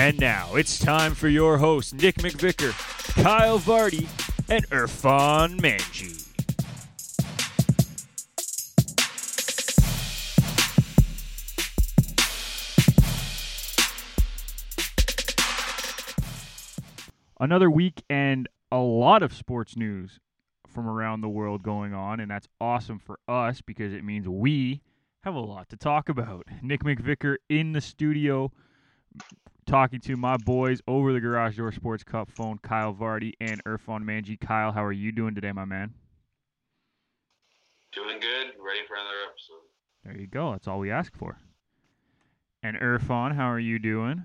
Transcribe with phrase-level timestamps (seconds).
[0.00, 2.72] And now it's time for your hosts, Nick McVicker,
[3.22, 4.08] Kyle Vardy,
[4.48, 6.26] and Irfan Manji.
[17.38, 20.18] Another week and a lot of sports news
[20.66, 24.80] from around the world going on, and that's awesome for us because it means we
[25.24, 26.46] have a lot to talk about.
[26.62, 28.50] Nick McVicker in the studio
[29.70, 34.02] talking to my boys over the Garage Door Sports Cup phone, Kyle Vardy and Irfan
[34.02, 34.38] Manji.
[34.38, 35.94] Kyle, how are you doing today, my man?
[37.92, 38.46] Doing good.
[38.58, 39.62] Ready for another episode.
[40.04, 40.50] There you go.
[40.50, 41.38] That's all we ask for.
[42.64, 44.24] And Irfan, how are you doing?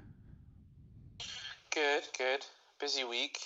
[1.72, 2.44] Good, good.
[2.80, 3.38] Busy week.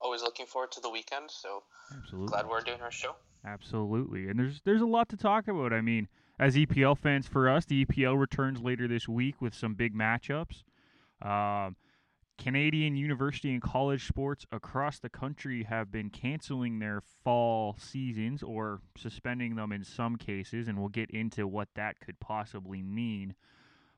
[0.00, 2.28] Always looking forward to the weekend, so Absolutely.
[2.28, 3.16] glad we're doing our show.
[3.44, 4.28] Absolutely.
[4.28, 5.72] And there's there's a lot to talk about.
[5.72, 6.06] I mean,
[6.38, 10.62] as EPL fans for us, the EPL returns later this week with some big matchups.
[11.22, 11.76] Um,
[12.38, 18.80] Canadian university and college sports across the country have been canceling their fall seasons or
[18.96, 23.34] suspending them in some cases, and we'll get into what that could possibly mean.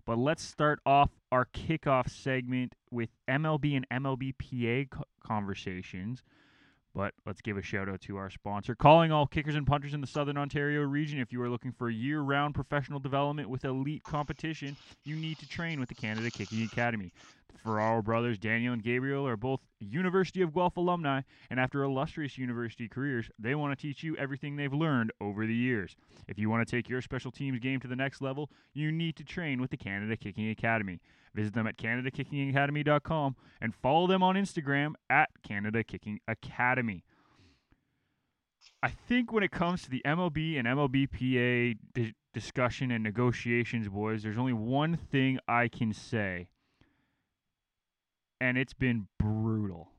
[0.05, 6.22] But let's start off our kickoff segment with MLB and MLBPA co- conversations.
[6.98, 8.74] But let's give a shout out to our sponsor.
[8.74, 11.20] Calling all kickers and punters in the Southern Ontario region.
[11.20, 15.48] If you are looking for year round professional development with elite competition, you need to
[15.48, 17.12] train with the Canada Kicking Academy.
[17.52, 22.36] The Ferraro brothers, Daniel and Gabriel, are both University of Guelph alumni, and after illustrious
[22.36, 25.94] university careers, they want to teach you everything they've learned over the years.
[26.27, 29.14] If you want to take your special teams game to the next level, you need
[29.18, 30.98] to train with the Canada Kicking Academy.
[31.38, 37.04] Visit them at CanadaKickingAcademy.com and follow them on Instagram at Canada Kicking Academy.
[38.82, 44.24] I think when it comes to the MLB and MLBPA di- discussion and negotiations, boys,
[44.24, 46.48] there's only one thing I can say,
[48.40, 49.92] and it's been brutal.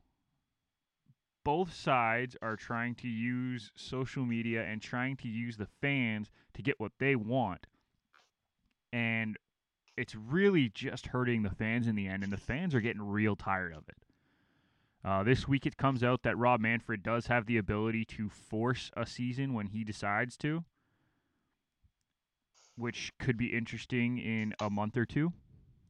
[1.46, 6.62] Both sides are trying to use social media and trying to use the fans to
[6.62, 7.66] get what they want.
[8.92, 9.38] And
[10.00, 13.36] it's really just hurting the fans in the end, and the fans are getting real
[13.36, 13.98] tired of it.
[15.04, 18.92] Uh, this week it comes out that Rob Manfred does have the ability to force
[18.96, 20.64] a season when he decides to,
[22.78, 25.34] which could be interesting in a month or two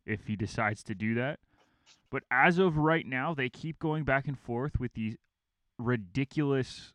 [0.07, 1.39] if he decides to do that.
[2.09, 5.17] But as of right now, they keep going back and forth with these
[5.77, 6.93] ridiculous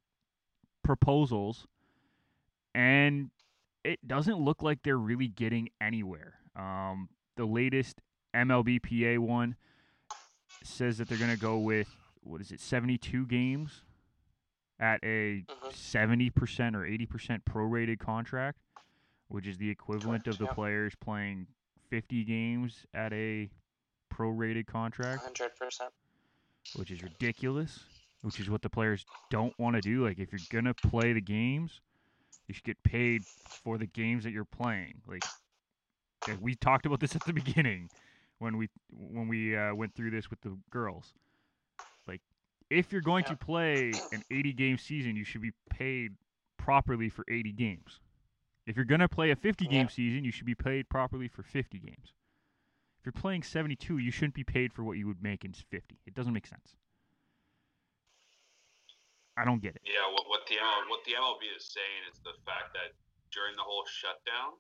[0.83, 1.69] proposals,
[2.75, 3.31] and
[3.85, 6.41] it doesn't look like they're really getting anywhere.
[6.56, 8.00] Um, the latest
[8.34, 9.56] MLBPA one
[10.62, 11.88] says that they're going to go with
[12.22, 13.82] what is it, 72 games
[14.81, 15.72] at a Mhm.
[15.72, 18.59] 70% or 80% prorated contract,
[19.28, 20.53] which is the equivalent of the yeah.
[20.54, 21.47] players playing
[21.91, 23.50] 50 games at a
[24.10, 25.92] prorated contract, 100%.
[26.76, 27.84] which is ridiculous,
[28.22, 30.04] which is what the players don't want to do.
[30.04, 31.81] Like, if you're going to play the games,
[32.48, 35.03] you should get paid for the games that you're playing.
[35.06, 35.25] Like,
[36.41, 37.91] we talked about this at the beginning
[38.39, 41.12] when we when we uh, went through this with the girls.
[42.07, 42.21] Like,
[42.71, 46.13] if you're going to play an 80 game season, you should be paid
[46.57, 48.01] properly for 80 games.
[48.67, 49.89] If you're gonna play a 50 game Yeah.
[49.93, 52.15] season, you should be paid properly for 50 games.
[52.99, 56.01] If you're playing 72, you shouldn't be paid for what you would make in 50.
[56.07, 56.77] It doesn't make sense.
[59.37, 59.83] I don't get it.
[59.84, 62.95] Yeah, what, what the ML, what the MLB is saying is the fact that
[63.31, 64.57] during the whole shutdown,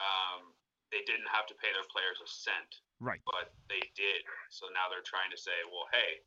[0.00, 0.55] um,
[0.92, 3.20] they didn't have to pay their players a cent, Right.
[3.26, 4.22] but they did.
[4.50, 6.22] So now they're trying to say, well, hey,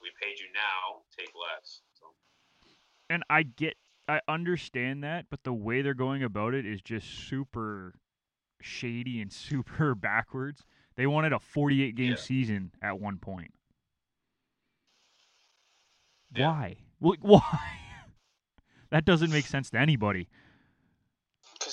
[0.00, 1.80] we paid you now, take less.
[1.94, 2.12] So
[3.10, 3.76] and I get
[4.08, 7.94] I understand that, but the way they're going about it is just super
[8.60, 10.64] shady and super backwards.
[10.96, 12.16] They wanted a 48 game Yeah.
[12.16, 13.52] season at one point.
[16.34, 16.48] Yeah.
[16.50, 16.76] Why?
[17.20, 17.60] Why?
[18.90, 20.28] that doesn't make sense to anybody.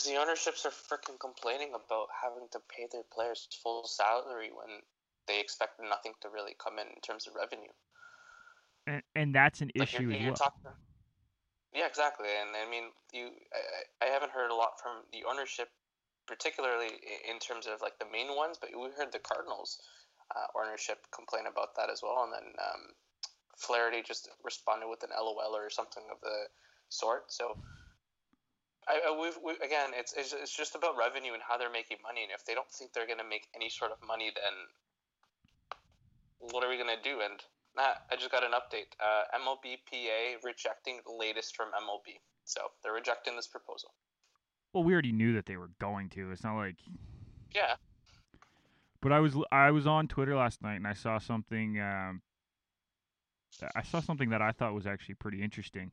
[0.01, 4.81] Because the ownerships are freaking complaining about having to pay their players full salary when
[5.27, 7.69] they expect nothing to really come in in terms of revenue.
[8.87, 10.33] And, and that's an Like issue you're, as well.
[10.33, 10.71] talking.
[11.73, 12.29] Yeah, exactly.
[12.33, 15.69] And I mean, you, I, I I haven't heard a lot from the ownership,
[16.25, 16.89] particularly
[17.29, 19.77] in terms of like the main ones, but we heard the Cardinals
[20.35, 22.23] uh, ownership complain about that as well.
[22.23, 22.81] And then um,
[23.55, 26.49] Flaherty just responded with an LOL or something of the
[26.89, 27.31] sort.
[27.31, 27.55] So,
[28.87, 31.97] I, I we've, we, again, it's, it's it's just about revenue and how they're making
[32.03, 32.23] money.
[32.23, 34.55] And if they don't think they're gonna make any sort of money, then
[36.51, 37.21] what are we gonna do?
[37.21, 37.39] And
[37.75, 38.91] Matt, I just got an update.
[38.99, 42.19] Uh, MLBPA rejecting the latest from MLB.
[42.43, 43.93] So they're rejecting this proposal.
[44.73, 46.31] Well, we already knew that they were going to.
[46.31, 46.77] It's not like
[47.53, 47.75] Yeah.
[49.01, 51.79] But I was I was on Twitter last night and I saw something.
[51.79, 52.21] Um,
[53.75, 55.91] I saw something that I thought was actually pretty interesting.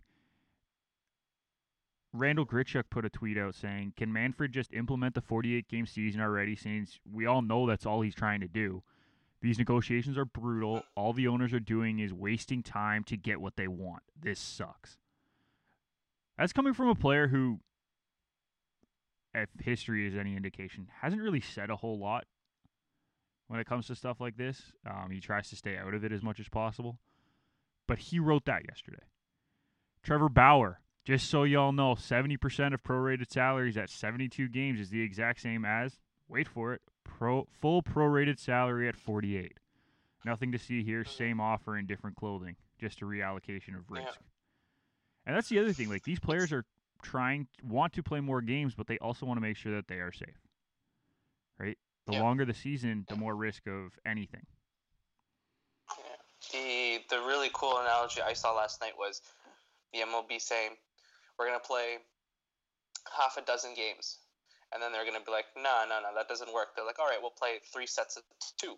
[2.12, 6.20] Randall Grichuk put a tweet out saying, "Can Manfred just implement the 48 game season
[6.20, 6.56] already?
[6.56, 8.82] Since we all know that's all he's trying to do.
[9.40, 10.82] These negotiations are brutal.
[10.96, 14.02] All the owners are doing is wasting time to get what they want.
[14.18, 14.98] This sucks."
[16.38, 17.60] That's coming from a player who,
[19.34, 22.26] if history is any indication, hasn't really said a whole lot
[23.48, 24.72] when it comes to stuff like this.
[24.86, 26.98] Um, he tries to stay out of it as much as possible.
[27.86, 29.02] But he wrote that yesterday.
[30.02, 35.00] Trevor Bauer, just so y'all know, 70% of prorated salaries at 72 games is the
[35.00, 35.96] exact same as,
[36.28, 39.54] wait for it, pro full prorated salary at 48.
[40.26, 44.04] Nothing to see here, same offer in different clothing, just a reallocation of risk.
[44.04, 44.26] Yeah.
[45.24, 46.66] And that's the other thing, like these players are
[47.02, 50.00] trying want to play more games, but they also want to make sure that they
[50.00, 50.36] are safe.
[51.58, 51.78] Right?
[52.04, 52.22] The Yeah.
[52.22, 54.46] longer the season, the more risk of anything.
[55.96, 56.16] Yeah.
[56.52, 59.22] The the really cool analogy I saw last night was
[59.94, 60.76] the MLB saying
[61.38, 61.98] we're gonna play
[63.16, 64.18] half a dozen games,
[64.72, 66.74] and then they're gonna be like, no, no, no, that doesn't work.
[66.74, 68.24] They're like, all right, we'll play three sets of
[68.58, 68.76] two,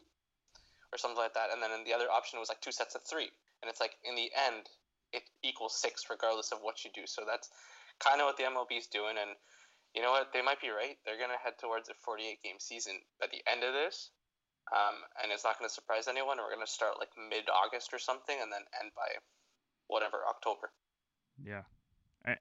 [0.92, 1.50] or something like that.
[1.52, 3.30] And then the other option was like two sets of three,
[3.62, 4.68] and it's like in the end,
[5.12, 7.06] it equals six regardless of what you do.
[7.06, 7.48] So that's
[7.98, 9.34] kind of what the MLB is doing, and
[9.94, 10.32] you know what?
[10.32, 10.98] They might be right.
[11.04, 14.10] They're gonna head towards a 48 game season at the end of this.
[14.70, 16.38] Um, and it's not going to surprise anyone.
[16.38, 19.18] We're going to start like mid August or something, and then end by
[19.88, 20.70] whatever October.
[21.42, 21.66] Yeah.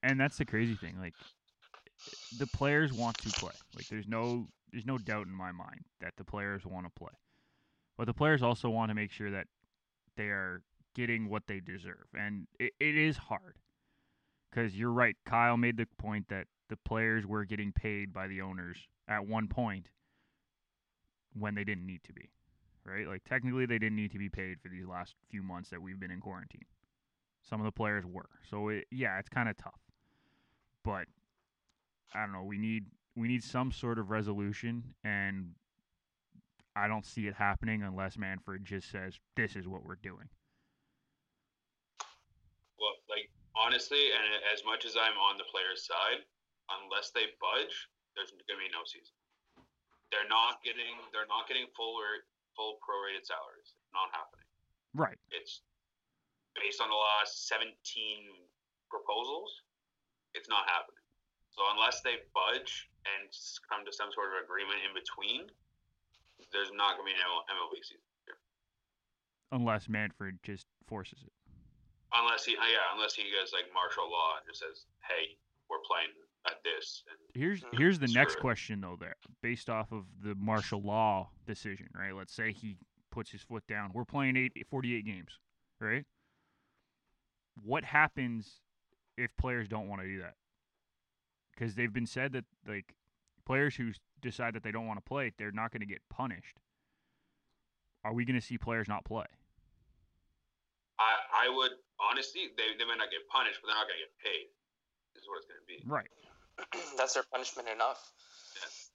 [0.03, 0.99] And that's the crazy thing.
[0.99, 1.13] Like
[2.37, 3.53] the players want to play.
[3.75, 7.13] Like there's no there's no doubt in my mind that the players want to play.
[7.97, 9.47] But the players also want to make sure that
[10.15, 10.61] they are
[10.95, 12.05] getting what they deserve.
[12.17, 13.57] And it, it is hard.
[14.51, 15.15] Cuz you're right.
[15.25, 18.77] Kyle made the point that the players were getting paid by the owners
[19.07, 19.89] at one point
[21.33, 22.29] when they didn't need to be.
[22.85, 23.07] Right?
[23.07, 25.99] Like technically they didn't need to be paid for these last few months that we've
[25.99, 26.65] been in quarantine.
[27.41, 28.29] Some of the players were.
[28.49, 29.79] So it, yeah, it's kind of tough.
[30.83, 31.05] But
[32.13, 35.51] I don't know, we need we need some sort of resolution and
[36.75, 40.29] I don't see it happening unless Manfred just says this is what we're doing.
[42.79, 43.27] Well, like
[43.57, 46.23] honestly, and as much as I'm on the players' side,
[46.79, 47.75] unless they budge,
[48.15, 49.11] there's going to be no season.
[50.15, 52.23] They're not getting they're not getting full or
[52.55, 53.75] full prorated salaries.
[53.75, 54.47] It's not happening.
[54.95, 55.17] Right.
[55.29, 55.61] It's
[56.59, 57.71] based on the last 17
[58.91, 59.49] proposals.
[60.35, 61.01] It's not happening.
[61.51, 63.27] So unless they budge and
[63.67, 65.49] come to some sort of agreement in between,
[66.53, 68.05] there's not going to be an ML- MLB season.
[68.27, 68.37] here.
[69.51, 71.33] Unless Manfred just forces it.
[72.13, 75.37] Unless he, uh, yeah, unless he goes like martial law and just says, "Hey,
[75.69, 76.09] we're playing
[76.47, 77.77] at this," and Here's Mhm.
[77.77, 78.41] here's the next Sure.
[78.41, 82.13] question though there based off of the martial law decision, right?
[82.13, 82.77] Let's say he
[83.11, 83.91] puts his foot down.
[83.93, 85.39] We're playing eight, 48 games,
[85.79, 86.05] right?
[87.63, 88.61] What happens
[89.17, 90.35] if players don't want to do that?
[91.57, 92.95] Cuz they've been said that like
[93.45, 96.59] players who decide that they don't want to play, they're not going to get punished.
[98.03, 99.25] Are we going to see players not play?
[100.99, 104.05] I, I would honestly, they, they might not get punished, but they're not going to
[104.07, 104.47] get paid.
[105.15, 105.79] Is what it's going to be.
[105.83, 106.07] Right.
[106.97, 107.99] That's their punishment enough.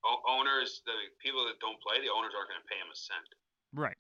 [0.05, 2.97] O- owners, the people that don't play, the owners aren't going to pay them a
[2.97, 3.25] cent
[3.73, 3.97] Right.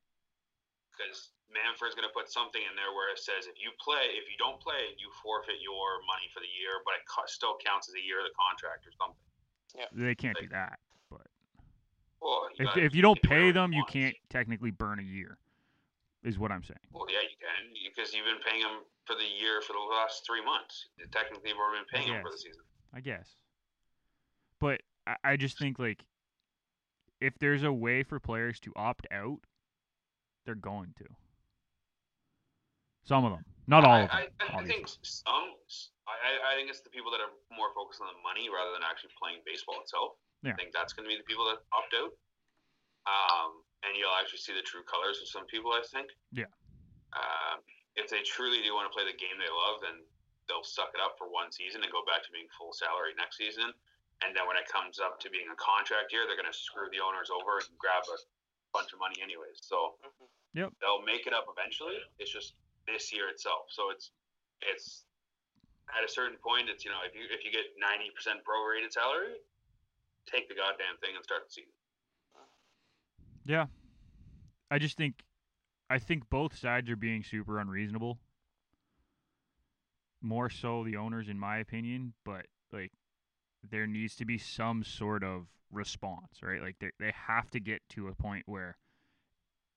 [0.92, 4.26] because Manfred's going to put something in there where it says if you play, if
[4.26, 7.86] you don't play, you forfeit your money for the year, but it co- still counts
[7.86, 9.22] as a year of the contract or something.
[9.78, 10.78] Yeah, They can't do that.
[11.10, 11.26] But
[12.20, 15.38] Well, if if you don't pay them, you can't technically burn a year.
[16.22, 16.80] Is what I'm saying.
[16.90, 20.24] Well, yeah, you can because you've been paying them for the year for the last
[20.26, 20.88] three months.
[21.12, 22.62] Technically, you've already been paying them for the season.
[22.94, 23.36] I guess.
[24.58, 26.04] But I, I just think like
[27.20, 29.40] if there's a way for players to opt out,
[30.46, 31.04] they're going to.
[33.04, 34.28] Some of them, not all I, of them.
[34.40, 35.52] I, I think some.
[36.08, 38.72] I, I- I think it's the people that are more focused on the money rather
[38.76, 40.16] than actually playing baseball itself.
[40.44, 40.52] Yeah.
[40.52, 42.12] I think that's going to be the people that opt out.
[43.08, 45.72] Um, and you'll actually see the true colors of some people.
[45.72, 46.08] I think.
[46.32, 46.48] Yeah.
[47.16, 47.60] Um,
[47.96, 50.02] if they truly do want to play the game they love, then
[50.48, 53.36] they'll suck it up for one season and go back to being full salary next
[53.40, 53.70] season.
[54.22, 56.88] And then when it comes up to being a contract year, they're going to screw
[56.92, 58.16] the owners over and grab a
[58.76, 59.60] bunch of money anyways.
[59.64, 60.28] So Mhm.
[60.54, 60.68] Yep.
[60.80, 61.96] they'll make it up eventually.
[62.18, 62.54] It's just
[62.86, 63.68] this year itself.
[63.68, 64.10] So it's
[64.62, 65.04] it's
[65.92, 68.92] at a certain point, it's you know if you if you get ninety percent prorated
[68.92, 69.36] salary,
[70.26, 71.72] take the goddamn thing and start the season.
[73.44, 73.66] Yeah.
[74.70, 75.22] I just think
[75.90, 78.18] I think both sides are being super unreasonable.
[80.22, 82.92] More so the owners in my opinion, but like
[83.70, 86.62] there needs to be some sort of response, right?
[86.62, 88.76] Like they they have to get to a point where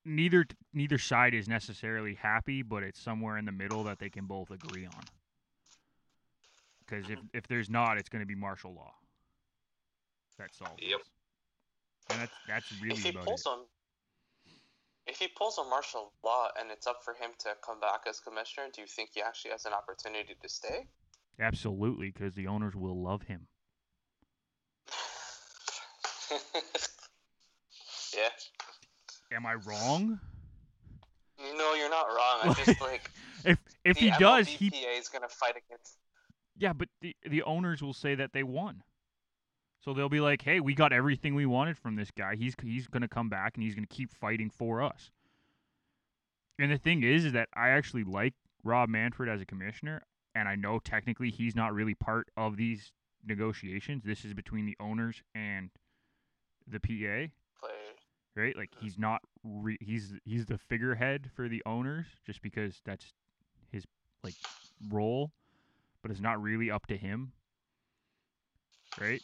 [0.08, 4.26] neither neither side is necessarily happy, but it's somewhere in the middle that they can
[4.26, 5.04] both agree on.
[6.80, 8.94] Because if if there's not, it's going to be martial law.
[10.38, 10.78] That's all.
[10.80, 11.02] Yep.
[12.10, 13.50] And that's that's really if he about pulls it.
[13.50, 13.60] on,
[15.06, 18.20] if he pulls a martial law and it's up for him to come back as
[18.20, 20.88] commissioner, do you think he actually has an opportunity to stay?
[21.40, 23.48] Absolutely, because the owners will love him.
[28.16, 28.30] yeah.
[29.32, 30.20] Am I wrong?
[31.40, 32.40] No, you're not wrong.
[32.44, 33.12] I just like
[33.46, 35.98] If if he does, he is gonna fight against.
[36.58, 38.84] yeah, but the the owners will say that they won.
[39.84, 42.36] So they'll be like, "Hey, we got everything we wanted from this guy.
[42.36, 45.12] He's he's going to come back and he's going to keep fighting for us."
[46.60, 50.02] And the thing is, is that I actually like Rob Manfred as a commissioner,
[50.34, 52.92] and I know technically he's not really part of these
[53.26, 54.04] negotiations.
[54.04, 55.70] This is between the owners and
[56.68, 57.32] the PA.
[58.38, 58.56] Right?
[58.56, 63.14] Like he's not re- he's he's the figurehead for the owners just because that's
[63.72, 63.86] his
[64.24, 64.36] like
[64.90, 65.32] role,
[66.02, 67.32] but it's not really up to him.
[69.00, 69.22] Right?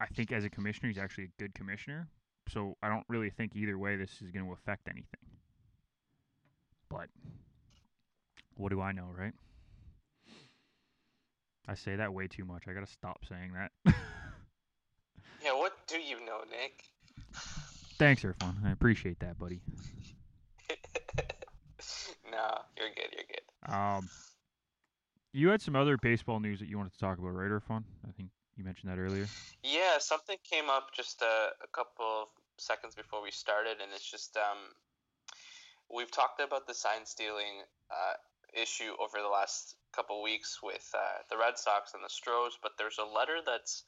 [0.00, 2.08] I think as a commissioner he's actually a good commissioner.
[2.48, 5.04] So I don't really think either way this is going to affect anything.
[6.88, 7.08] But
[8.54, 9.34] what do I know, right?
[11.68, 12.64] I say that way too much.
[12.66, 13.94] I got to stop saying that.
[15.44, 16.84] Yeah, what do you know, Nick?
[17.98, 18.64] Thanks, Irfan.
[18.64, 19.60] I appreciate that, buddy.
[22.30, 23.12] no, you're good.
[23.12, 23.72] You're good.
[23.72, 24.08] Um,
[25.32, 27.82] you had some other baseball news that you wanted to talk about, right, Irfan?
[28.06, 29.26] I think you mentioned that earlier.
[29.62, 34.08] Yeah, something came up just a, a couple of seconds before we started, and it's
[34.08, 34.58] just um,
[35.92, 38.14] we've talked about the sign stealing uh,
[38.54, 42.72] issue over the last couple weeks with uh, the Red Sox and the Stros, but
[42.78, 43.84] there's a letter that's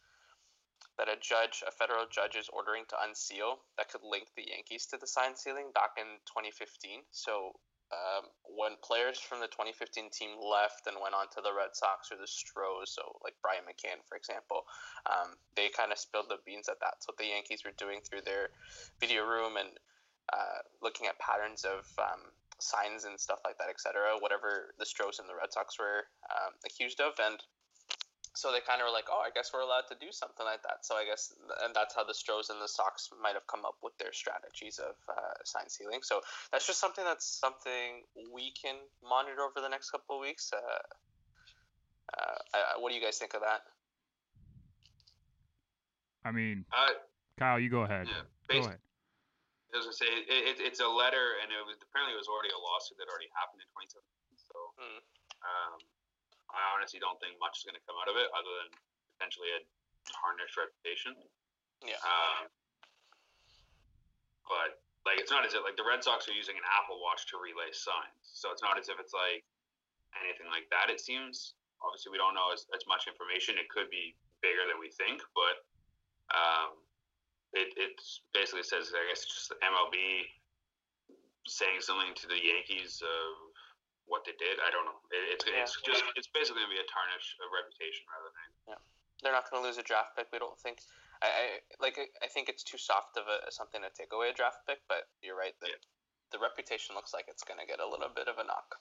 [0.98, 4.86] that a judge, a federal judge, is ordering to unseal that could link the Yankees
[4.86, 7.02] to the sign stealing back in 2015.
[7.10, 7.56] So
[7.90, 12.12] um, when players from the 2015 team left and went on to the Red Sox
[12.12, 14.62] or the Stros, so like Brian McCann, for example,
[15.10, 17.00] um, they kind of spilled the beans at that.
[17.00, 18.54] That's what the Yankees were doing through their
[19.00, 19.74] video room and
[20.30, 22.30] uh, looking at patterns of um,
[22.62, 24.14] signs and stuff like that, etc.
[24.20, 27.42] Whatever the Stros and the Red Sox were um, accused of, and
[28.34, 30.62] so they kind of were like, oh, I guess we're allowed to do something like
[30.62, 30.86] that.
[30.86, 31.34] So I guess,
[31.64, 34.78] and that's how the Stros and the Sox might have come up with their strategies
[34.78, 36.00] of uh, sign stealing.
[36.02, 36.20] So
[36.52, 40.52] that's just something that's something we can monitor over the next couple of weeks.
[40.54, 40.58] Uh,
[42.14, 43.66] uh, uh, what do you guys think of that?
[46.24, 46.94] I mean, Uh,
[47.38, 48.06] Kyle, you go ahead.
[48.06, 48.78] yeah, Go ahead.
[49.70, 52.26] I was gonna say it, it, it's a letter, and it was apparently it was
[52.26, 54.02] already a lawsuit that already happened in 2017.
[54.34, 55.00] So Hmm.
[55.46, 55.78] um,
[56.52, 58.68] I honestly don't think much is gonna come out of it, other than
[59.16, 59.60] potentially a
[60.08, 61.14] tarnished reputation.
[61.84, 62.00] Yeah.
[62.02, 62.50] Um,
[64.48, 67.24] but like it's not as if like the Red Sox are using an Apple Watch
[67.32, 69.46] to relay signs, so it's not as if it's like
[70.18, 70.92] anything like that.
[70.92, 71.54] It seems.
[71.80, 73.56] Obviously, we don't know as, as much information.
[73.56, 74.12] It could be
[74.44, 75.64] bigger than we think, but
[76.28, 76.76] um,
[77.56, 80.28] it it's basically says I guess just MLB
[81.48, 83.49] saying something to the Yankees of
[84.10, 84.58] what they did.
[84.60, 84.98] I don't know.
[85.14, 88.80] It, it's it's just it's basically gonna be a tarnish of reputation rather than Yeah,
[89.22, 90.28] They're not going to lose a draft pick.
[90.34, 90.82] We don't think.
[91.22, 91.44] I, I
[91.80, 91.96] like.
[92.20, 94.82] I think it's too soft of a something to take away a draft pick.
[94.90, 95.54] But you're right.
[95.62, 95.80] The, Yeah.
[96.34, 98.76] the reputation looks like it's going to get a little bit of a knock.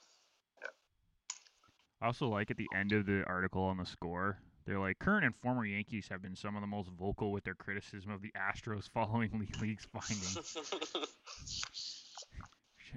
[0.60, 0.74] Yeah.
[2.02, 5.24] I also like at the end of the article on the score, they're like current
[5.24, 8.32] and former Yankees have been some of the most vocal with their criticism of the
[8.32, 10.56] Astros following the league's findings.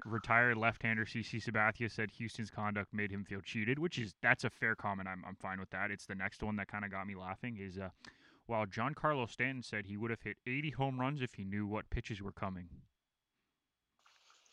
[0.05, 4.49] Retired left-hander CC Sabathia said Houston's conduct made him feel cheated, which is that's a
[4.49, 5.07] fair comment.
[5.07, 5.91] I'm I'm fine with that.
[5.91, 7.57] It's the next one that kind of got me laughing.
[7.59, 7.89] Is uh,
[8.47, 11.89] while Giancarlo Stanton said he would have hit 80 home runs if he knew what
[11.89, 12.67] pitches were coming.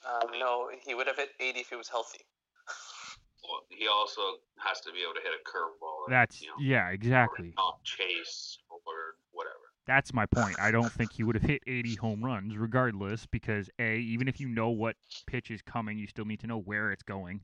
[0.06, 2.20] um, no, he would have hit 80 if he was healthy.
[3.42, 4.20] well, he also
[4.58, 6.06] has to be able to hit a curveball.
[6.06, 7.52] and, That's you know, yeah, exactly.
[7.56, 8.69] Not chase or whatever.
[9.86, 10.58] That's my point.
[10.60, 14.38] I don't think he would have hit 80 home runs regardless because A, even if
[14.40, 14.96] you know what
[15.26, 17.40] pitch is coming, you still need to know where it's going.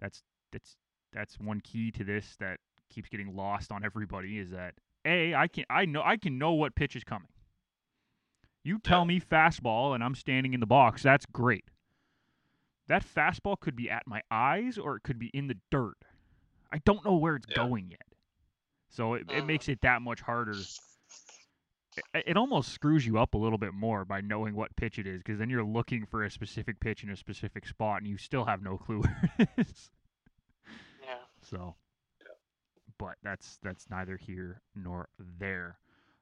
[0.00, 0.76] That's that's
[1.12, 2.58] that's one key to this that
[2.90, 6.52] keeps getting lost on everybody is that A, I can I know I can know
[6.52, 7.28] what pitch is coming.
[8.64, 11.64] You tell me fastball and I'm standing in the box, that's great.
[12.88, 15.96] that fastball could be at my eyes or it could be in the dirt.
[16.72, 17.54] I don't know where it's Yeah.
[17.54, 18.02] going yet.
[18.90, 19.46] So it, it Mhm.
[19.46, 20.52] makes it that much harder.
[21.96, 25.06] It, it almost screws you up a little bit more by knowing what pitch it
[25.06, 28.16] is because then you're looking for a specific pitch in a specific spot and you
[28.16, 29.90] still have no clue where it is.
[31.02, 31.14] Yeah.
[31.42, 31.74] So,
[32.98, 35.08] but that's that's neither here nor
[35.38, 35.78] there.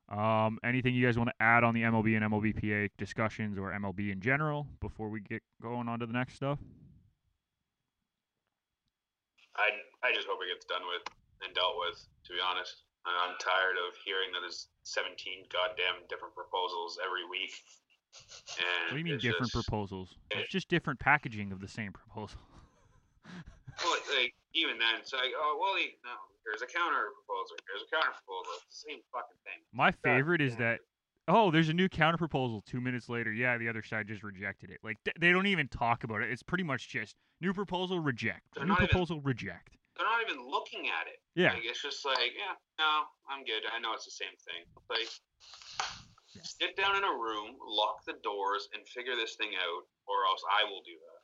[0.09, 4.11] Um, anything you guys want to add on the MLB and MLBPA discussions or MLB
[4.11, 6.59] in general before we get going on to the next stuff?
[9.57, 9.71] I
[10.03, 11.15] I just hope it gets done with
[11.47, 12.09] and dealt with.
[12.25, 17.25] To be honest, And I'm tired of hearing that there's 17 goddamn different proposals every
[17.29, 17.53] week.
[18.61, 20.17] And What do you mean different just- proposals?
[20.31, 22.41] it- It's just different packaging of the same proposal.
[23.85, 26.11] Well, like even then, it's like, oh well, he, no,
[26.45, 27.57] here's a counter proposal.
[27.71, 28.53] Here's a counter proposal.
[28.67, 29.63] It's the same fucking thing.
[29.73, 30.81] My God favorite is damn that
[31.29, 32.63] oh, there's a new counter proposal.
[32.67, 34.79] Two minutes later, yeah, the other side just rejected it.
[34.83, 36.31] Like th- they don't even talk about it.
[36.31, 39.77] It's pretty much just new proposal reject, new not even- proposal reject.
[40.01, 41.21] They're not even looking at it.
[41.37, 43.61] Yeah, Like, it's just like, yeah, no, I'm good.
[43.69, 44.65] I know it's the same thing.
[44.89, 45.05] Like,
[46.33, 46.41] Yeah.
[46.43, 50.41] sit down in a room, lock the doors, and figure this thing out, or else
[50.57, 51.21] I will do that.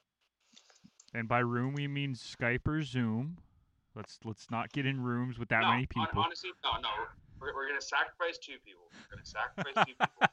[1.19, 3.39] and by room we mean Skype or Zoom.
[3.95, 6.21] Let's let's not get in rooms with that no, many people.
[6.21, 6.91] honestly, no, no.
[7.41, 8.93] We're, we're gonna sacrifice two people.
[8.93, 10.21] We're gonna sacrifice two people,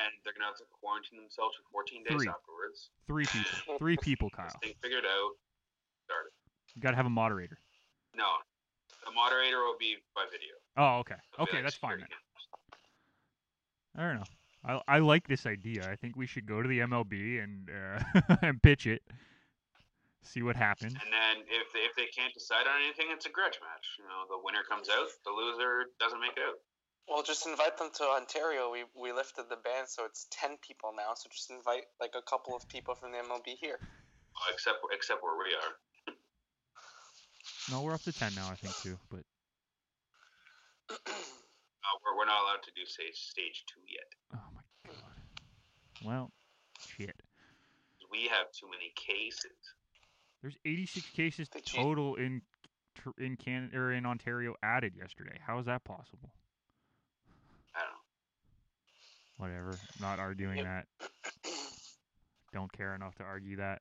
[0.00, 2.28] and they're gonna have to quarantine themselves for 14 days Three.
[2.32, 2.88] afterwards.
[3.06, 3.76] Three people.
[3.82, 4.46] Three people, Kyle.
[4.46, 5.36] This thing figured out.
[6.08, 6.32] Started.
[6.74, 7.58] You gotta have a moderator.
[8.14, 8.26] No,
[9.04, 10.54] the moderator will be by video.
[10.76, 11.14] Oh, okay.
[11.34, 12.06] It'll Okay, like that's fine then.
[12.08, 12.20] cameras.
[13.96, 14.82] I don't know.
[14.86, 15.88] I I like this idea.
[15.90, 19.02] I think we should go to the MLB and uh, and pitch it.
[20.22, 20.92] See what happens.
[20.92, 23.86] And then if they, if they can't decide on anything, it's a grudge match.
[23.98, 26.60] You know, the winner comes out, the loser doesn't make it out.
[27.08, 28.70] Well, just invite them to Ontario.
[28.70, 31.16] We we lifted the ban, so it's ten people now.
[31.16, 33.80] So just invite like a couple of people from the MLB here.
[33.80, 35.72] Well, except except where we are.
[37.70, 38.98] No, we're up to ten now, I think too.
[39.10, 39.24] But
[41.82, 44.06] Uh, we're, we're not allowed to do say stage two yet.
[44.34, 46.04] oh my god.
[46.04, 46.30] Well,
[46.78, 47.16] shit.
[48.10, 49.56] We have too many cases.
[50.42, 52.42] There's 86 cases total in
[53.18, 55.38] in Canada or in Ontario added yesterday.
[55.46, 56.30] How is that possible?
[57.74, 59.46] I don't know.
[59.46, 59.78] Whatever.
[60.00, 60.86] Not arguing that.
[62.52, 63.80] Don't care enough to argue that.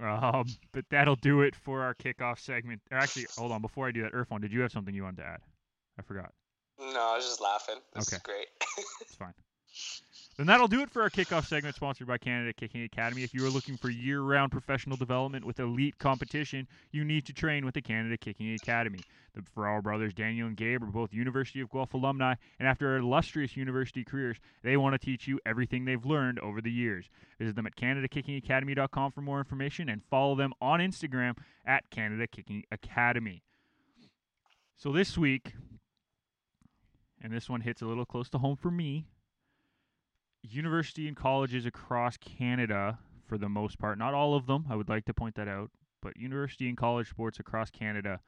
[0.00, 2.82] Um, but that'll do it for our kickoff segment.
[2.90, 3.62] Or actually, hold on.
[3.62, 5.40] Before I do that, Irfan, did you have something you wanted to add?
[5.98, 6.32] I forgot.
[6.78, 7.76] no, I was just laughing.
[7.94, 8.16] This Okay.
[8.16, 8.46] is great.
[9.00, 9.34] It's fine.
[10.36, 13.22] Then that'll do it for our kickoff segment sponsored by Canada Kicking Academy.
[13.22, 17.32] If you are looking for year round professional development with elite competition, you need to
[17.32, 18.98] train with the Canada Kicking Academy.
[19.36, 23.56] The Ferraro brothers, Daniel and Gabe, are both University of Guelph alumni, and after illustrious
[23.56, 27.08] university careers, they want to teach you everything they've learned over the years.
[27.38, 32.64] Visit them at CanadaKickingAcademy.com for more information and follow them on Instagram at Canada Kicking
[32.72, 33.44] Academy.
[34.76, 35.54] So this week,
[37.22, 39.06] and this one hits a little close to home for me
[40.44, 44.88] university and colleges across Canada, for the most part, not all of them, I would
[44.88, 45.70] like to point that out,
[46.02, 48.20] but university and college sports across Canada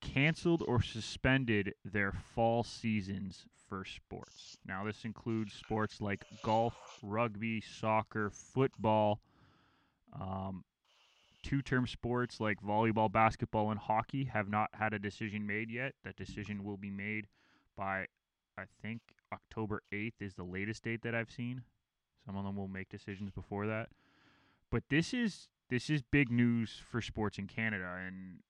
[0.00, 4.56] canceled or suspended their fall seasons for sports.
[4.66, 9.20] Now, this includes sports like golf, rugby, soccer, football,
[10.18, 10.64] um,
[11.42, 15.94] two term sports like volleyball, basketball, and hockey have not had a decision made yet.
[16.04, 17.26] That decision will be made
[17.76, 18.06] by,
[18.58, 19.00] I think,
[19.32, 21.62] October 8th is the latest date that I've seen.
[22.24, 23.88] Some of them will make decisions before that.
[24.70, 28.40] But this is this is big news for sports in Canada and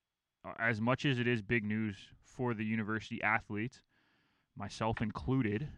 [0.43, 3.81] uh, as much as it is big news for the university athletes,
[4.55, 5.69] myself included,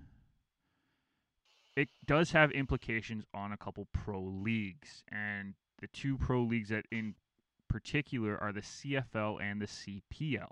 [1.75, 6.85] it does have implications on a couple pro leagues and the two pro leagues that
[6.91, 7.15] in
[7.67, 10.51] particular are the CFL and the CPL.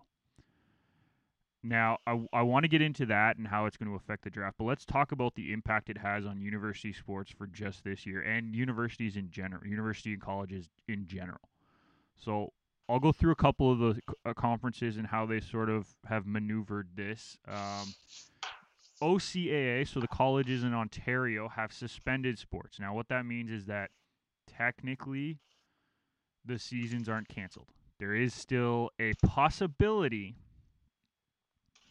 [1.63, 4.31] Now, I, I want to get into that and how it's going to affect the
[4.31, 8.05] draft, but let's talk about the impact it has on university sports for just this
[8.05, 11.49] year and universities in general, university and colleges in general.
[12.17, 12.53] So,
[12.89, 16.25] I'll go through a couple of the uh, conferences and how they sort of have
[16.25, 17.37] maneuvered this.
[17.47, 17.93] Um,
[19.01, 22.79] OCAA, so the colleges in Ontario, have suspended sports.
[22.79, 23.91] Now, what that means is that
[24.45, 25.39] technically
[26.45, 27.67] the seasons aren't canceled.
[27.99, 30.35] There is still a possibility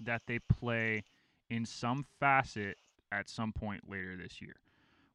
[0.01, 1.05] that they play
[1.49, 2.79] in some facet
[3.13, 4.57] at some point later this year.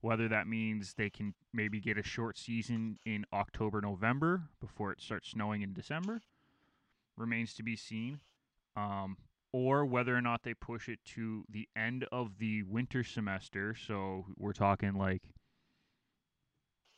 [0.01, 5.01] Whether that means they can maybe get a short season in October, November before it
[5.01, 6.21] starts snowing in December
[7.17, 8.19] remains to be seen.
[8.75, 9.17] Um,
[9.51, 13.73] or whether or not they push it to the end of the winter semester.
[13.73, 15.21] So we're talking like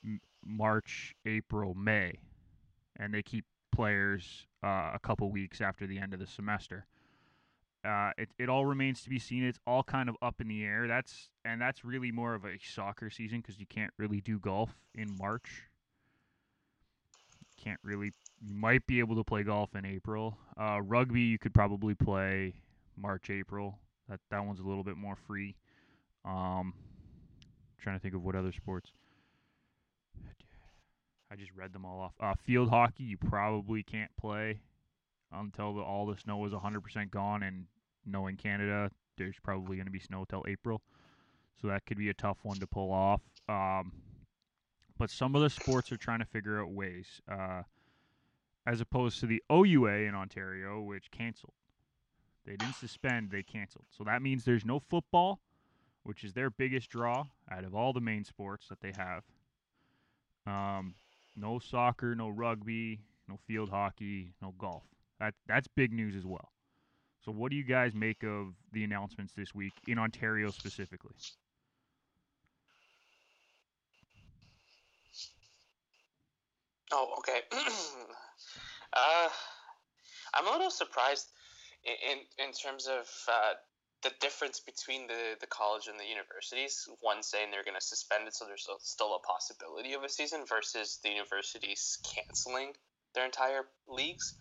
[0.03, 2.15] m- March, April, May,
[2.95, 6.87] and they keep players uh, a couple weeks after the end of the semester.
[7.87, 9.43] Uh, it it all remains to be seen.
[9.43, 10.87] It's all kind of up in the air.
[10.87, 14.75] That's and that's really more of a soccer season because you can't really do golf
[14.93, 15.63] in March.
[17.55, 18.11] Can't really.
[18.41, 20.37] You might be able to play golf in April.
[20.59, 22.55] Uh, rugby you could probably play
[22.97, 23.79] March, April.
[24.09, 25.55] That that one's a little bit more free.
[26.25, 26.73] Um,
[27.79, 28.91] trying to think of what other sports.
[31.31, 32.13] I just read them all off.
[32.19, 34.61] Uh, field hockey, you probably can't play
[35.31, 37.43] until the, all the snow is 100% gone.
[37.43, 37.65] And
[38.07, 40.81] knowing Canada, there's probably going to be snow till April.
[41.61, 43.21] So that could be a tough one to pull off.
[43.49, 43.91] Um,
[44.97, 47.63] but some of the sports are trying to figure out ways, uh,
[48.65, 51.53] as opposed to the OUA in Ontario, which canceled.
[52.45, 53.85] They didn't suspend, they canceled.
[53.95, 55.39] So that means there's no football,
[56.03, 59.23] which is their biggest draw out of all the main sports that they have.
[60.45, 60.95] Um,
[61.35, 64.83] no soccer, no rugby, no field hockey, no golf.
[65.19, 66.51] That that's big news as well.
[67.27, 71.11] So what do you guys make of the announcements this week in Ontario specifically?
[76.93, 77.41] Oh, okay.
[78.93, 79.27] uh,
[80.35, 81.27] I'm a little surprised
[81.83, 83.55] in in, terms of uh,
[84.03, 86.87] the difference between the, the college and the universities.
[87.01, 90.45] One saying they're going to suspend it, so there's still a possibility of a season,
[90.47, 92.71] versus the universities canceling
[93.15, 94.33] their entire leagues.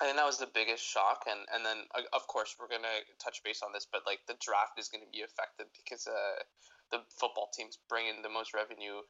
[0.00, 3.02] I think that was the biggest shock, and and then uh, of course we're gonna
[3.18, 6.42] touch base on this, but like the draft is gonna be affected because uh,
[6.90, 9.02] the football teams bring in the most revenue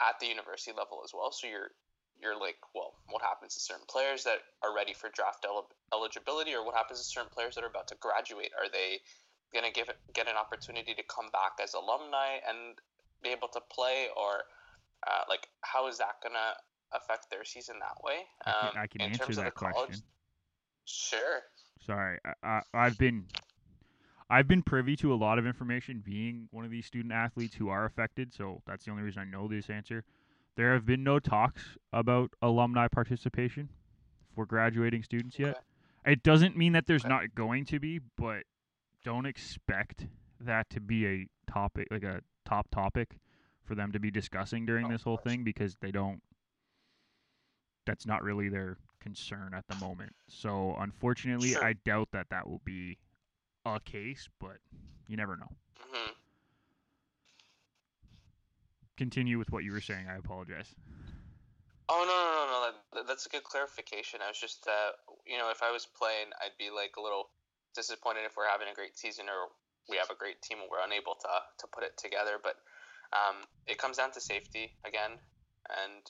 [0.00, 1.30] at the university level as well.
[1.30, 1.70] So you're
[2.18, 6.54] you're like, well, what happens to certain players that are ready for draft el- eligibility,
[6.54, 8.50] or what happens to certain players that are about to graduate?
[8.58, 8.98] Are they
[9.54, 12.78] gonna give get an opportunity to come back as alumni and
[13.22, 14.42] be able to play, or
[15.06, 16.58] uh, like how is that gonna
[16.92, 18.26] affect their season that way?
[18.42, 20.02] I can, Um, I can in answer terms of that the college, question.
[20.86, 21.42] Sure.
[21.84, 23.26] Sorry, I, I, I've been
[24.28, 27.68] I've been privy to a lot of information being one of these student athletes who
[27.68, 30.04] are affected, so that's the only reason I know this answer.
[30.56, 33.68] There have been no talks about alumni participation
[34.34, 35.50] for graduating students yet.
[35.50, 35.60] Okay.
[36.12, 37.08] It doesn't mean that there's Okay.
[37.08, 38.44] not going to be, but
[39.04, 40.06] don't expect
[40.40, 43.18] that to be a topic like a top topic
[43.64, 46.22] for them to be discussing during Oh, this whole thing because they don't
[47.86, 50.12] that's not really their concern at the moment.
[50.26, 51.64] So unfortunately, Sure.
[51.64, 52.98] I doubt that that will be
[53.64, 54.58] a case, but
[55.06, 55.52] you never know.
[55.78, 56.10] hmm
[58.96, 60.08] Continue with what you were saying.
[60.08, 60.74] I apologize.
[61.88, 62.58] Oh no no no no!
[62.94, 64.18] That, that's a good clarification.
[64.24, 64.90] I was just, uh,
[65.24, 67.30] you know, if I was playing, I'd be like a little
[67.76, 69.52] disappointed if we're having a great season or
[69.88, 71.28] we have a great team and we're unable to
[71.60, 72.40] to put it together.
[72.42, 72.56] But
[73.12, 75.12] um, it comes down to safety again,
[75.70, 76.02] and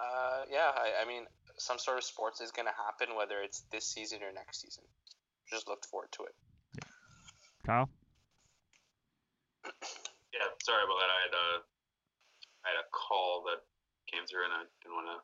[0.00, 1.24] uh, yeah, I, I mean,
[1.60, 4.82] some sort of sports is going to happen, whether it's this season or next season.
[5.44, 6.34] Just look forward to it.
[7.68, 7.88] Kyle?
[10.30, 11.10] Yeah, sorry about that.
[11.10, 11.48] I had a
[12.64, 13.66] I had a call that
[14.06, 15.18] came through, and I didn't want to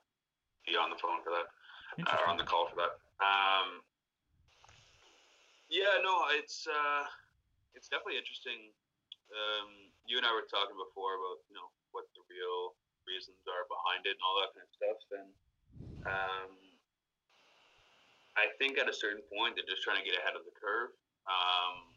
[0.66, 1.46] be on the phone for that.
[1.94, 2.98] Uh, or on the call for that.
[3.22, 3.86] Um,
[5.70, 7.06] yeah, no, it's uh,
[7.78, 8.74] it's definitely interesting.
[9.30, 12.74] Um, you and I were talking before about you know what the real
[13.06, 15.30] reasons are behind it and all that kind of stuff, and
[16.06, 16.54] um,
[18.36, 20.92] I think at a certain point they're just trying to get ahead of the curve,
[21.26, 21.90] um,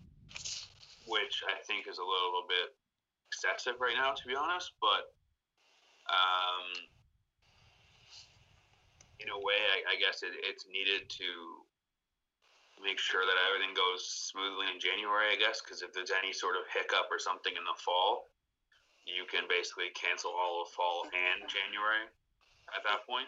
[1.06, 2.74] which I think is a little bit
[3.30, 4.74] excessive right now, to be honest.
[4.82, 5.13] But
[6.10, 6.89] um,
[9.19, 11.30] in a way, I, I guess it, it's needed to
[12.80, 15.36] make sure that everything goes smoothly in January.
[15.36, 18.32] I guess because if there's any sort of hiccup or something in the fall,
[19.04, 22.08] you can basically cancel all of fall and January
[22.72, 23.28] at that point.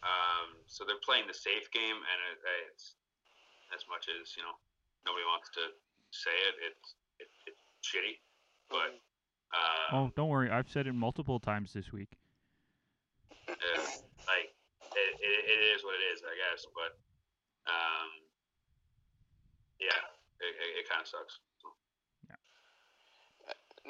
[0.00, 2.38] Um, so they're playing the safe game, and it,
[2.72, 2.96] it's
[3.76, 4.56] as much as you know
[5.04, 5.64] nobody wants to
[6.10, 6.54] say it.
[6.72, 6.88] It's
[7.20, 8.16] it, it's shitty,
[8.72, 8.96] but
[9.52, 10.48] um, Oh, don't worry.
[10.50, 12.16] I've said it multiple times this week.
[13.48, 13.82] uh,
[14.24, 14.48] like
[14.96, 16.64] it, it, it is what it is, I guess.
[16.72, 16.96] But
[17.68, 18.10] um,
[19.80, 20.00] yeah,
[20.40, 21.40] it, it, it kind of sucks.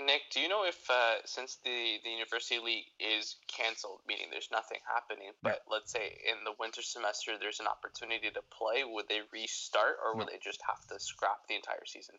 [0.07, 4.49] Nick, do you know if uh, since the the university league is canceled, meaning there's
[4.53, 9.09] nothing happening, but let's say in the winter semester there's an opportunity to play, would
[9.09, 12.17] they restart or would they just have to scrap the entire season?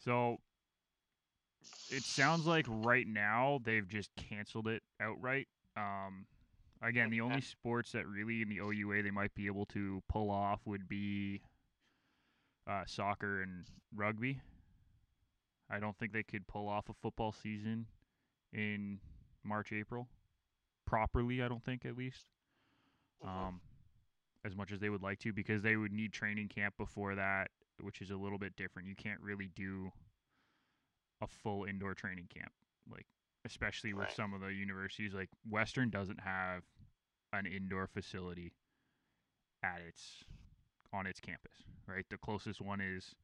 [0.00, 0.38] So
[1.90, 5.48] it sounds like right now they've just canceled it outright.
[5.76, 6.26] Um,
[6.82, 10.30] again, the only sports that really in the OUA they might be able to pull
[10.30, 11.40] off would be
[12.68, 14.40] uh, soccer and rugby.
[15.70, 17.86] I don't think they could pull off a football season
[18.52, 19.00] in
[19.42, 20.08] March, April.
[20.86, 22.26] Properly, I don't think at least.
[23.22, 23.28] Mhm.
[23.28, 23.60] Um,
[24.44, 27.50] as much as they would like to, because they would need training camp before that,
[27.80, 28.86] which is a little bit different.
[28.88, 29.90] You can't really do
[31.20, 32.52] a full indoor training camp,
[32.86, 33.06] like
[33.44, 35.14] especially with some of the universities.
[35.14, 36.62] Like Western doesn't have
[37.32, 38.52] an indoor facility
[39.62, 40.24] at its
[40.92, 42.04] on its campus, right?
[42.10, 43.14] The closest one is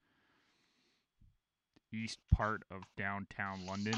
[1.92, 3.94] east part of downtown London,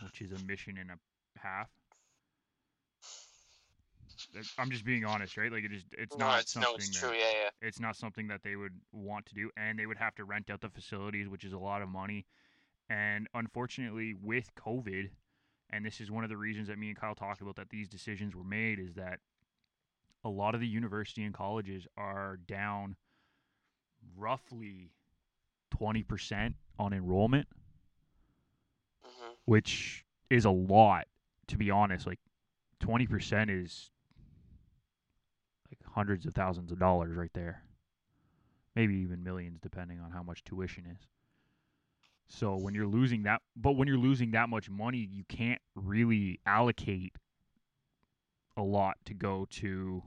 [0.00, 0.98] which is a mission and a
[1.38, 1.68] half.
[4.58, 5.50] I'm just being honest, right?
[5.50, 7.10] Like it is, it's no, not it's something no, it's that true.
[7.10, 7.50] Yeah, yeah.
[7.60, 10.50] it's not something that they would want to do and they would have to rent
[10.50, 12.26] out the facilities which is a lot of money
[12.88, 15.10] and unfortunately with covid
[15.70, 17.88] and this is one of the reasons that me and kyle talked about that these
[17.88, 19.20] decisions were made is that
[20.24, 22.96] a lot of the university and colleges are down
[24.16, 24.90] roughly
[25.70, 27.48] 20% on enrollment.
[29.02, 31.06] Hmm which is a lot
[31.46, 32.06] to be honest.
[32.06, 32.20] Like
[32.82, 33.90] 20% is
[35.70, 37.62] like hundreds of thousands of dollars right there.
[38.74, 41.06] Maybe even millions depending on how much tuition is.
[42.28, 46.40] So when you're losing that but when you're losing that much money you can't really
[46.46, 47.16] allocate
[48.56, 50.02] a lot to go to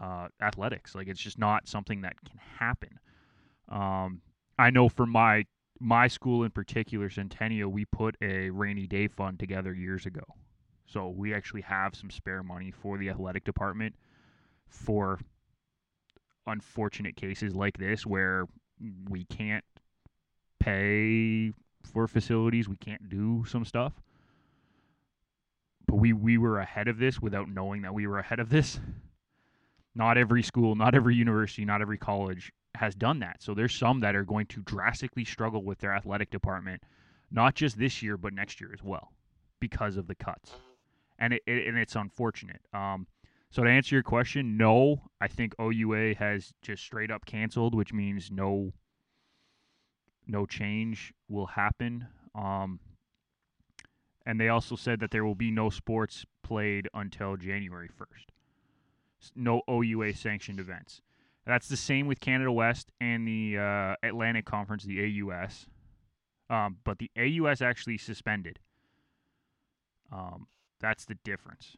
[0.00, 0.94] uh, athletics.
[0.94, 3.00] Like it's just not something that can happen
[3.70, 4.20] um,
[4.58, 5.44] i know for my
[5.80, 10.22] my school in particular, Centennial, we put a rainy day fund together years ago.
[10.86, 13.94] So we actually have some spare money for the athletic department
[14.68, 15.18] for
[16.46, 18.46] unfortunate cases like this where
[19.08, 19.64] we can't
[20.58, 21.52] pay
[21.82, 23.94] for facilities, we can't do some stuff.
[25.86, 28.78] But we, we were ahead of this without knowing that we were ahead of this.
[29.94, 33.42] Not every school, not every university, not every college has done that.
[33.42, 36.82] So there's some that are going to drastically struggle with their athletic department,
[37.30, 39.12] not just this year but next year as well,
[39.60, 40.52] because of the cuts.
[40.52, 40.60] Mhm.
[41.18, 42.62] And it, it and it's unfortunate.
[42.72, 43.06] Um,
[43.50, 47.92] so to answer your question, no, I think OUA has just straight up canceled, which
[47.92, 48.72] means no
[50.26, 52.06] no change will happen.
[52.34, 52.80] Um,
[54.24, 58.30] and they also said that there will be no sports played until January 1st.
[59.34, 61.02] No OUA sanctioned events.
[61.46, 65.66] That's the same with Canada West and the uh, Atlantic Conference, the AUS.
[66.48, 68.58] Um, but the AUS actually suspended.
[70.12, 70.48] Um,
[70.80, 71.76] that's the difference.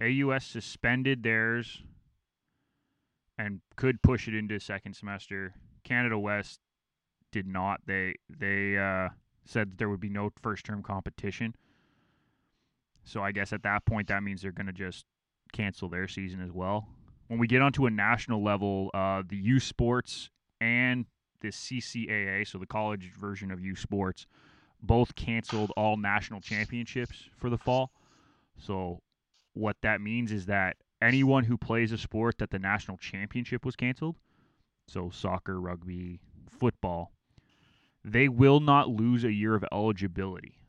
[0.00, 1.82] AUS suspended theirs
[3.38, 5.54] and could push it into second semester.
[5.82, 6.60] Canada West
[7.32, 7.80] did not.
[7.86, 9.08] They they uh,
[9.44, 11.54] said that there would be no first term competition.
[13.04, 15.04] So I guess at that point that means they're going to just
[15.52, 16.88] cancel their season as well.
[17.34, 21.04] When we get onto a national level, uh, the U Sports and
[21.40, 24.28] the CCAA, so the college version of U Sports,
[24.80, 27.90] both canceled all national championships for the fall.
[28.56, 29.02] So
[29.52, 33.74] what that means is that anyone who plays a sport that the national championship was
[33.74, 34.14] canceled,
[34.86, 37.10] so soccer, rugby, football,
[38.04, 40.60] they will not lose a year of eligibility.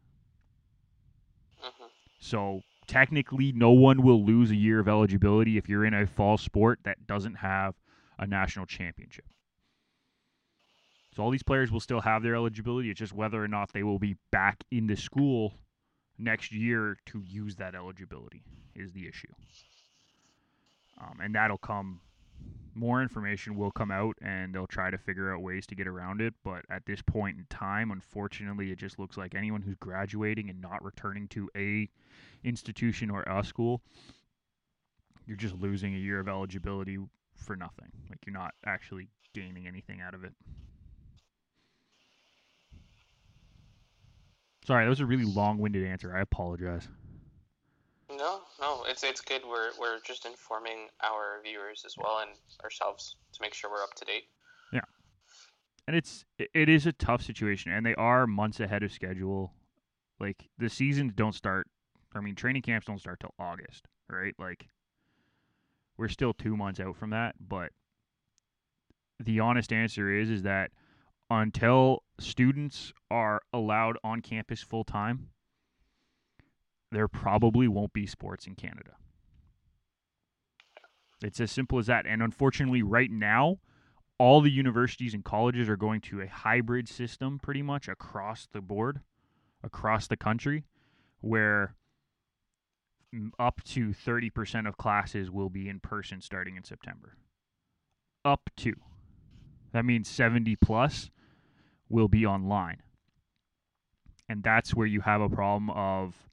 [1.63, 1.91] Mhm.
[2.17, 6.37] So technically, no one will lose a year of eligibility if you're in a fall
[6.37, 7.75] sport that doesn't have
[8.17, 9.25] a national championship.
[11.15, 12.89] So all these players will still have their eligibility.
[12.89, 15.53] It's just whether or not they will be back into school
[16.17, 18.43] next year to use that eligibility
[18.75, 19.31] is the issue.
[20.99, 22.01] Um, and that'll come.
[22.73, 26.19] More information will come out, and they'll try to figure out ways to get around
[26.19, 26.33] it.
[26.43, 30.59] But at this point in time, unfortunately, it just looks like anyone who's graduating and
[30.59, 31.87] not returning to a
[32.43, 33.81] institution or a school,
[35.25, 36.97] you're just losing a year of eligibility
[37.37, 37.87] for nothing.
[38.09, 40.33] Like you're not actually gaining anything out of it.
[44.65, 46.15] Sorry, that was a really long-winded answer.
[46.15, 46.87] I apologize.
[48.09, 49.41] No, no, it's it's good.
[49.47, 52.31] We're we're just informing our viewers as well and
[52.63, 54.23] ourselves to make sure we're up to date.
[54.71, 54.81] Yeah,
[55.87, 59.53] and it's it- is a tough situation and they are months ahead of schedule
[60.19, 61.67] like the seasons don't start
[62.13, 64.67] i mean training camps don't start till august right like
[65.97, 67.71] we're still two months out from that but
[69.19, 70.71] the honest answer is is that
[71.29, 75.29] until students are allowed on campus full time
[76.91, 78.91] there probably won't be sports in canada
[81.23, 83.57] it's as simple as that and unfortunately right now
[84.17, 88.61] all the universities and colleges are going to a hybrid system pretty much across the
[88.61, 89.01] board,
[89.63, 90.63] across the country,
[91.21, 91.75] where
[93.39, 97.17] up to 30% of classes will be in person starting in September.
[98.23, 98.73] Up to.
[99.73, 101.09] That means 70 plus
[101.89, 102.81] will be online.
[104.27, 106.24] and that's where you have a problem of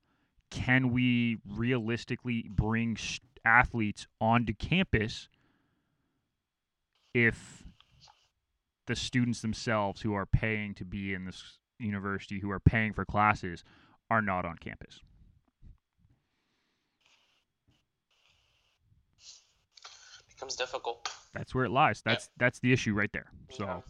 [0.52, 2.96] can we realistically bring
[3.44, 5.28] athletes onto campus
[7.14, 7.64] if
[8.86, 13.04] the students themselves who are paying to be in this university who are paying for
[13.04, 13.64] classes
[14.10, 15.00] are not on campus
[20.28, 21.08] Becomes difficult.
[21.32, 23.80] that's where it lies that's that's the issue right there so Yeah.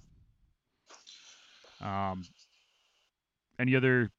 [2.12, 2.22] Um,
[3.58, 4.12] any other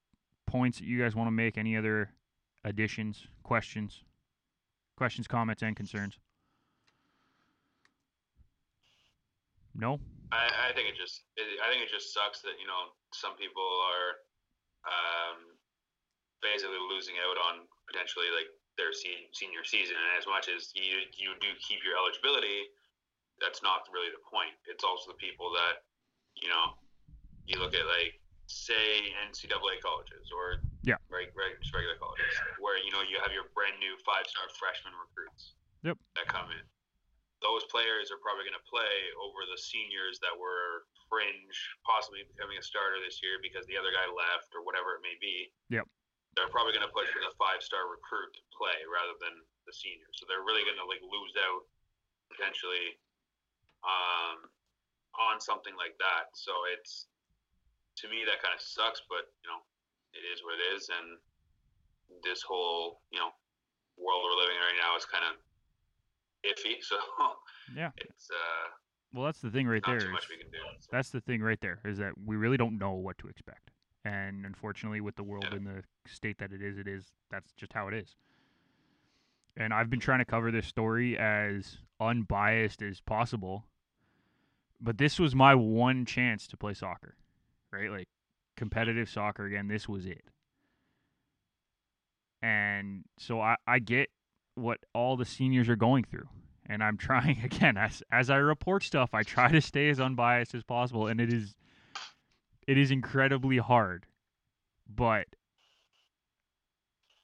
[0.45, 1.57] points that you guys want to make?
[1.57, 2.09] Any other
[2.63, 4.03] additions, questions,
[4.97, 6.17] questions, comments, and concerns?
[9.75, 9.99] No.
[10.31, 13.37] I, I think it just it, I think it just sucks that you know some
[13.37, 14.09] people are
[14.85, 15.37] um,
[16.41, 19.93] basically losing out on potentially like their se- senior season.
[19.93, 22.69] And as much as you you do keep your eligibility,
[23.41, 24.53] that's not really the point.
[24.65, 25.85] It's also the people that
[26.37, 26.77] you know
[27.45, 28.17] you look at like
[28.49, 30.99] say NCAA colleges or Yeah.
[31.07, 34.45] right, right just regular colleges where you know you have your brand new five star
[34.59, 35.95] freshman recruits Yep.
[36.15, 36.63] that come in
[37.43, 42.55] those players are probably going to play over the seniors that were fringe, possibly becoming
[42.55, 45.51] a starter this year because the other guy left or whatever it may be.
[45.67, 45.83] Yep.
[46.39, 50.07] They're probably going to push for the five-star recruit to play rather than the senior.
[50.15, 51.67] So they're really going to like lose out
[52.31, 52.97] potentially
[53.85, 54.49] um,
[55.19, 56.33] on something like that.
[56.33, 57.11] So it's
[58.01, 59.61] to me that kind of sucks, but you know
[60.13, 61.17] it is what it is, and
[62.23, 63.29] this whole you know
[63.97, 65.35] world we're living in right now is kind of
[66.45, 66.77] iffy.
[66.83, 66.97] So
[67.75, 67.91] Yeah.
[67.97, 68.69] it's uh,
[69.13, 70.05] Well, that's the thing right not there.
[70.07, 70.57] too much we can do.
[70.79, 73.71] So, That's the thing right there is that we really don't know what to expect.
[74.05, 75.57] And unfortunately, with the world Yeah.
[75.57, 78.15] in the state that it is, it is that's just how it is.
[79.55, 83.65] And I've been trying to cover this story as unbiased as possible.
[84.81, 87.15] But this was my one chance to play soccer,
[87.71, 87.89] right?
[87.89, 88.07] Like
[88.55, 89.67] competitive soccer again.
[89.67, 90.23] This was it.
[92.41, 94.09] And so I, I get
[94.55, 96.27] what all the seniors are going through
[96.65, 100.55] and I'm trying again as as I report stuff, I try to stay as unbiased
[100.55, 101.55] as possible, and it is
[102.67, 104.05] it is incredibly hard.
[104.87, 105.27] But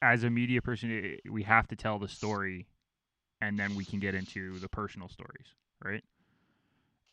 [0.01, 2.67] as a media person, we have to tell the story,
[3.41, 5.47] and then we can get into the personal stories,
[5.83, 6.03] right?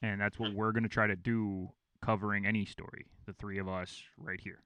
[0.03, 1.71] And that's what we're gonna try to do,
[2.07, 3.05] covering any story.
[3.27, 4.61] The three of us right here.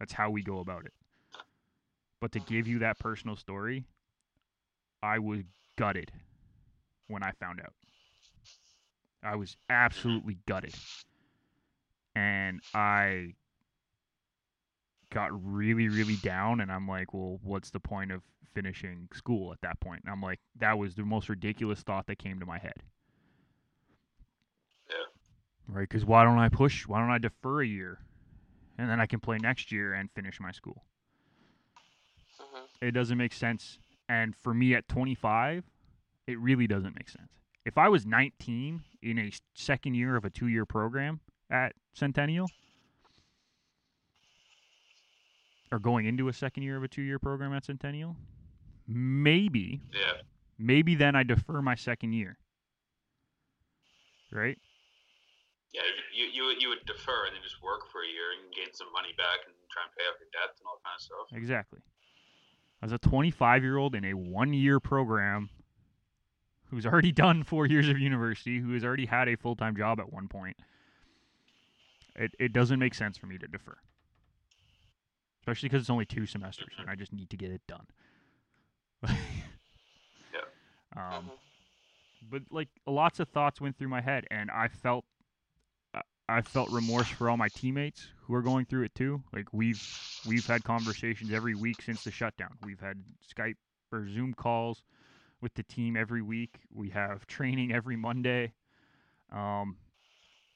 [0.00, 0.92] That's how we go about it.
[2.20, 3.84] But to give you that personal story,
[5.00, 5.42] I was
[5.76, 6.10] gutted
[7.06, 7.72] when I found out.
[9.22, 10.74] I was absolutely gutted.
[12.16, 13.34] And I
[15.10, 16.60] got really, really down.
[16.60, 20.02] And I'm like, well, what's the point of finishing school at that point?
[20.04, 22.82] And I'm like, that was the most ridiculous thought that came to my head.
[25.68, 25.88] Right?
[25.88, 26.86] Because why don't I push?
[26.86, 27.98] Why don't I defer a year?
[28.78, 30.84] And then I can play next year and finish my school.
[32.40, 33.78] hmm It doesn't make sense.
[34.08, 35.64] And for me at 25,
[36.26, 37.28] it really doesn't make sense.
[37.66, 42.48] If I was 19 in a second year of a two year program at Centennial,
[45.70, 48.16] or going into a second year of a two year program at Centennial,
[48.86, 50.22] maybe, yeah,
[50.58, 52.38] maybe then I defer my second year.
[54.32, 54.58] Right?
[55.72, 55.82] Yeah,
[56.14, 58.72] you, you would- you would defer and then just work for a year and gain
[58.72, 61.26] some money back and try and pay off your debt and all kind of stuff.
[61.32, 61.80] Exactly.
[62.82, 65.50] As a 25 year old in a one year program
[66.70, 70.00] who's already done four years of university, who has already had a full time job
[70.00, 70.56] at one point,
[72.16, 73.76] it, it doesn't make sense for me to defer.
[75.40, 77.86] Especially because it's only two semesters and I just need to get it done.
[79.02, 79.14] Yeah.
[80.96, 81.28] Um, hmm
[82.30, 85.04] but like lots of thoughts went through my head and i felt
[86.28, 89.22] I- felt remorse for all my teammates who are going through it too.
[89.32, 89.82] Like we've
[90.26, 92.58] we've had conversations every week since the shutdown.
[92.62, 93.02] We've had
[93.34, 93.56] skype
[93.92, 94.82] or zoom calls
[95.40, 96.60] with the team every week.
[96.72, 98.52] We have training every monday.
[99.32, 99.76] Um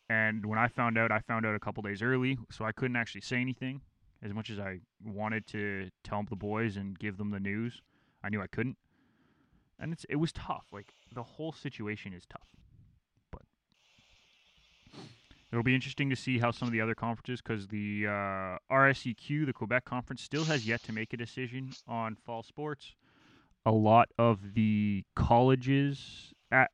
[0.09, 2.97] and when i found out i found out a couple days early so i couldn't
[2.97, 3.81] actually say anything.
[4.23, 7.81] As much as i wanted to tell the boys and give them the news
[8.23, 8.77] i knew i couldn't.
[9.79, 10.66] And it's it was tough.
[10.73, 12.47] Like the whole situation is tough,
[15.53, 19.47] it'll be interesting to see how some of the other conferences, because the uh, RSEQ,
[19.47, 22.95] the Quebec conference, still has yet to make a decision on fall sports.
[23.65, 26.65] A lot of the colleges uh,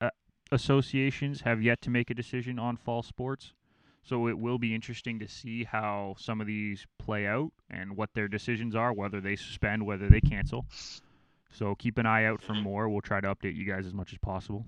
[0.52, 3.52] associations have yet to make a decision on fall sports.
[4.02, 8.14] So it will be interesting to see how some of these play out and what
[8.14, 10.64] their decisions are, whether they suspend, whether they cancel.
[11.50, 12.88] So keep an eye out for more.
[12.88, 14.64] We'll try to update you guys as much as possible.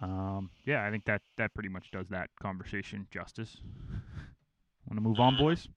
[0.00, 3.56] Um, yeah, I think that that pretty much does that conversation justice.
[4.88, 5.68] Want to move on, boys?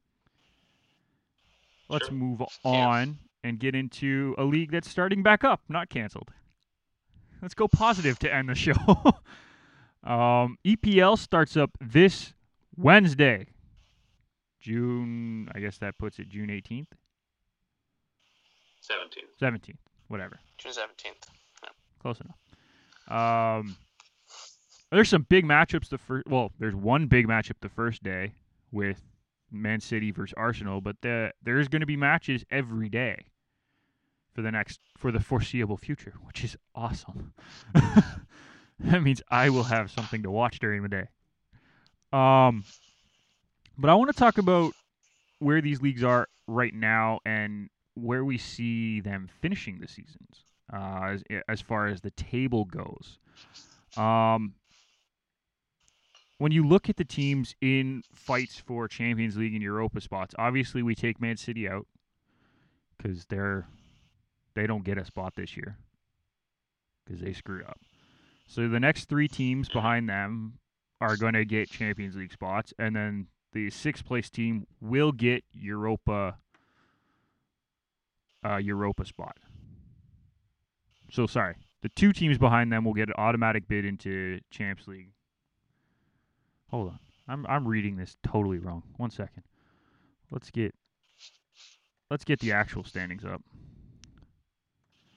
[1.90, 2.16] Let's Sure.
[2.16, 2.72] move Yeah.
[2.88, 6.30] on and get into a league that's starting back up, not canceled.
[7.42, 8.74] Let's go positive to end the show.
[10.04, 12.34] um, EPL starts up this
[12.76, 13.48] Wednesday,
[14.60, 15.50] June.
[15.56, 16.88] I guess that puts it June 18th,
[18.82, 19.30] Seventeenth.
[19.42, 20.40] 17th, whatever.
[20.58, 21.26] June seventeenth.
[22.02, 23.58] Close enough.
[23.60, 23.76] Um,
[24.92, 25.90] there's some big matchups.
[25.90, 28.34] The first, well, there's one big matchup the first day
[28.72, 29.02] with
[29.52, 33.26] Man City versus Arsenal, but the, there's going to be matches every day
[34.34, 37.34] for the next for the foreseeable future, which is awesome.
[37.74, 41.08] that means I will have something to watch during the day.
[42.12, 42.64] Um,
[43.78, 44.74] but I want to talk about
[45.40, 51.10] where these leagues are right now and where we see them finishing the seasons uh,
[51.14, 53.18] as as far as the table goes.
[53.98, 54.54] Um,
[56.40, 60.82] when you look at the teams in fights for Champions League and Europa spots, obviously
[60.82, 61.86] we take Man City out
[62.98, 63.68] because they're
[64.56, 65.78] they don't get a spot this year
[67.06, 67.80] because they screwed up.
[68.48, 70.60] So the next three teams behind them
[71.00, 75.44] are going to get Champions League spots, and then the sixth place team will get
[75.52, 76.38] Europa
[78.46, 79.38] uh, Europa spot.
[81.12, 85.12] So sorry, the two teams behind them will get an automatic bid into Champs League.
[86.72, 88.84] Hold on, I'm I'm reading this totally wrong.
[88.98, 89.44] One second.
[90.32, 90.76] Let's get
[92.12, 93.42] let's get the actual standings up.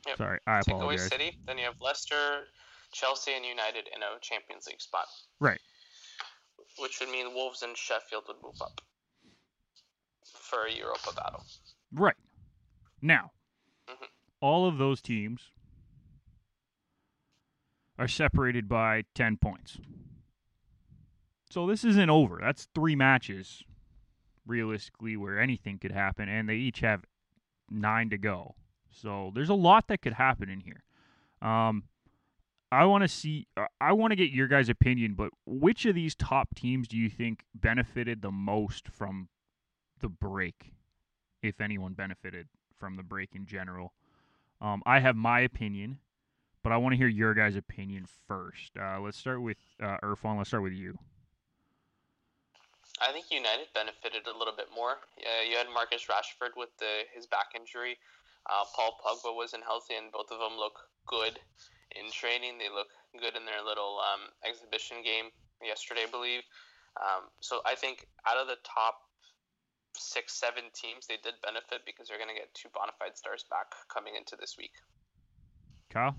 [0.07, 0.17] Yep.
[0.19, 0.97] Sorry, I Take away.
[0.97, 2.47] City, then you have Leicester,
[2.93, 5.07] Chelsea, and United in a Champions League spot.
[5.39, 5.61] Right.
[6.79, 8.81] Which would mean Wolves and Sheffield would move up
[10.25, 11.45] for a Europa battle.
[11.93, 12.17] Right.
[13.01, 13.31] Now,
[13.89, 14.09] Mhm.
[14.41, 15.51] all of those teams
[17.99, 19.79] are separated by 10 points.
[21.53, 22.39] So this isn't over.
[22.41, 23.63] That's three matches,
[24.47, 27.05] realistically, where anything could happen, and they each have
[27.71, 28.55] nine to go.
[28.91, 30.83] So there's a lot that could happen in here.
[31.47, 31.83] Um,
[32.71, 33.49] I want to see.
[33.55, 36.97] uh, I want to get your guys' opinion, but which of these top teams do
[36.97, 39.29] you think benefited the most from
[40.01, 40.73] the break,
[41.43, 42.49] if anyone benefited
[42.79, 43.93] from the break in general?
[44.63, 45.99] Um, I have my opinion,
[46.63, 48.73] but I want to hear your guys' opinion first.
[48.81, 50.39] Uh, let's start with uh, Irfan.
[50.39, 50.99] Let's start with you.
[53.03, 55.03] I think United benefited a little bit more.
[55.19, 57.99] Uh, you had Marcus Rashford with the his back injury.
[58.47, 61.39] Uh, Paul Pogba wasn't healthy, and both of them look good
[61.99, 62.59] in training.
[62.59, 66.43] They look good in their little um, exhibition game yesterday, I believe.
[66.99, 69.03] Um, so I think out of the top
[69.95, 73.45] six, seven teams, they did benefit because they're going to get two bona fide stars
[73.51, 74.75] back coming into this week.
[75.91, 76.17] Kyle.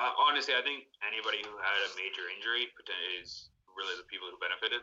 [0.00, 2.72] Uh, honestly, I think anybody who had a major injury
[3.20, 4.82] is really the people who benefited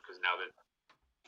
[0.00, 0.50] because now that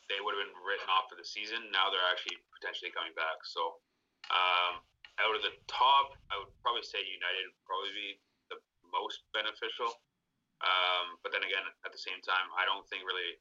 [0.09, 3.41] they would have been written off for the season, now they're actually potentially coming back.
[3.45, 3.81] So,
[4.29, 4.85] um,
[5.21, 8.09] out of the top, I would probably say United would probably be
[8.51, 8.59] the
[8.91, 9.89] most beneficial.
[10.61, 13.37] Um, but then again, at the same time, I don't think really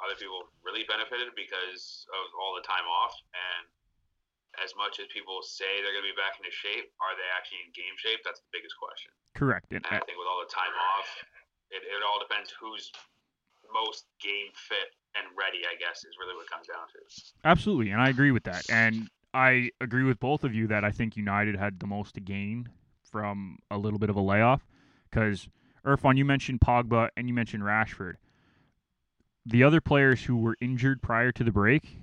[0.00, 3.12] other people really benefited because of all the time off.
[3.36, 3.68] And
[4.64, 7.68] as much as people say they're going to be back into shape, are they actually
[7.68, 8.22] in game shape?
[8.24, 9.12] That's the biggest question.
[9.36, 9.70] Correct.
[9.70, 11.08] And I think with all the time off,
[11.70, 12.90] it, it all depends who's
[13.72, 17.48] most game fit and ready, I guess, is really what it comes down to.
[17.48, 18.68] Absolutely, and I agree with that.
[18.70, 22.20] And I agree with both of you that I think United had the most to
[22.20, 22.68] gain
[23.02, 24.66] from a little bit of a layoff.
[25.10, 25.48] Because
[25.84, 28.14] Irfan, you mentioned Pogba and you mentioned Rashford.
[29.46, 31.98] The other players who were injured prior to the break,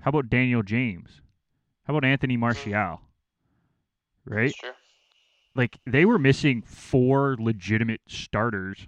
[0.00, 1.22] how about Daniel James?
[1.84, 2.40] How about Anthony hmm.
[2.40, 3.00] Martial?
[4.24, 4.54] Right?
[4.54, 4.74] Sure.
[5.54, 8.86] Like they were missing four legitimate starters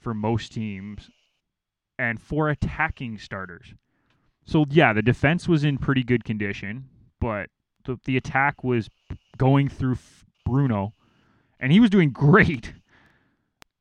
[0.00, 1.10] for most teams
[1.98, 3.74] and four attacking starters.
[4.44, 6.88] So yeah, the defense was in pretty good condition,
[7.20, 7.50] but
[7.84, 8.88] the, the attack was
[9.36, 9.98] going through
[10.44, 10.94] Bruno
[11.58, 12.72] and he was doing great.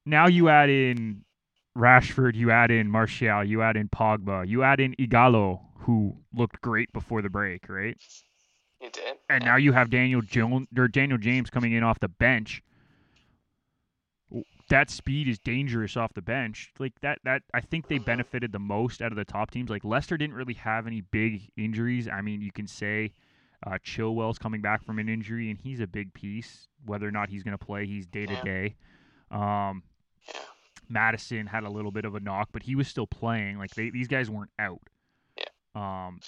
[0.05, 1.23] Now you add in
[1.77, 6.61] Rashford, you add in Martial, you add in Pogba, you add in Ighalo who looked
[6.61, 7.97] great before the break, right?
[8.81, 9.17] You did.
[9.29, 12.61] and now you have Daniel Jones or Daniel James coming in off the bench.
[14.69, 16.71] That speed is dangerous off the bench.
[16.79, 18.05] Like that that I think they Mhm.
[18.05, 19.69] benefited the most out of the top teams.
[19.69, 22.07] Like Leicester didn't really have any big injuries.
[22.07, 23.13] I mean, you can say
[23.65, 26.67] uh, Chilwell's coming back from an injury, and he's a big piece.
[26.85, 28.75] Whether or not he's going to play, he's day to day.
[29.31, 29.83] Um.
[30.91, 33.57] Maddison had a little bit of a knock, but he was still playing.
[33.59, 34.81] Like they, these guys weren't out.
[35.37, 36.07] Yeah.
[36.07, 36.19] Um,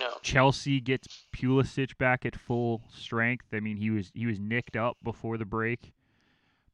[0.00, 0.08] No.
[0.22, 3.46] Chelsea gets Pulisic back at full strength.
[3.52, 5.92] I mean, he was he was nicked up before the break,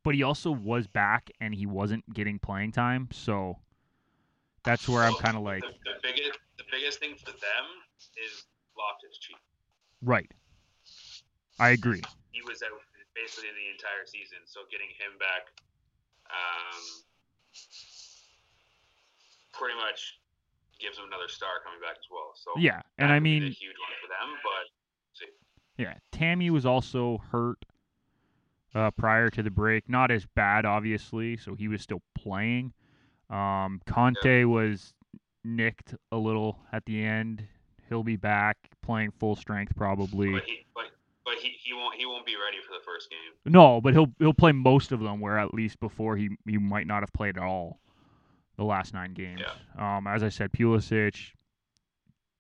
[0.07, 3.09] but he also was back and he wasn't getting playing time.
[3.11, 3.59] So
[4.63, 7.65] That's where I'm kind of like, the, the biggest the biggest thing for them
[8.15, 8.47] is
[8.79, 9.37] Loftus Cheek.
[10.01, 10.31] right.
[11.59, 12.03] I agree.
[12.31, 12.79] He was out
[13.17, 15.51] basically the entire season, so getting him back,
[16.31, 16.83] um,
[19.59, 20.21] pretty much
[20.79, 22.31] gives him another star coming back as well.
[22.37, 27.59] So Yeah, and I mean, huge one for them, but Yeah, Tammy was also hurt
[28.77, 29.89] uh, prior to the break.
[29.89, 32.73] Not as bad, obviously, so he was still playing.
[33.31, 34.93] Um, Kanté was
[35.45, 37.43] nicked a little at the end.
[37.89, 40.33] He'll be back playing full strength probably.
[40.33, 40.85] but he but
[41.25, 43.53] but he, he won't he won't be ready for the first game.
[43.53, 45.21] No, but he'll he'll play most of them.
[45.21, 47.81] Where at least before he he might not have played at all
[48.57, 49.43] the last nine games.
[49.79, 51.33] Um, as I said, Pulisic,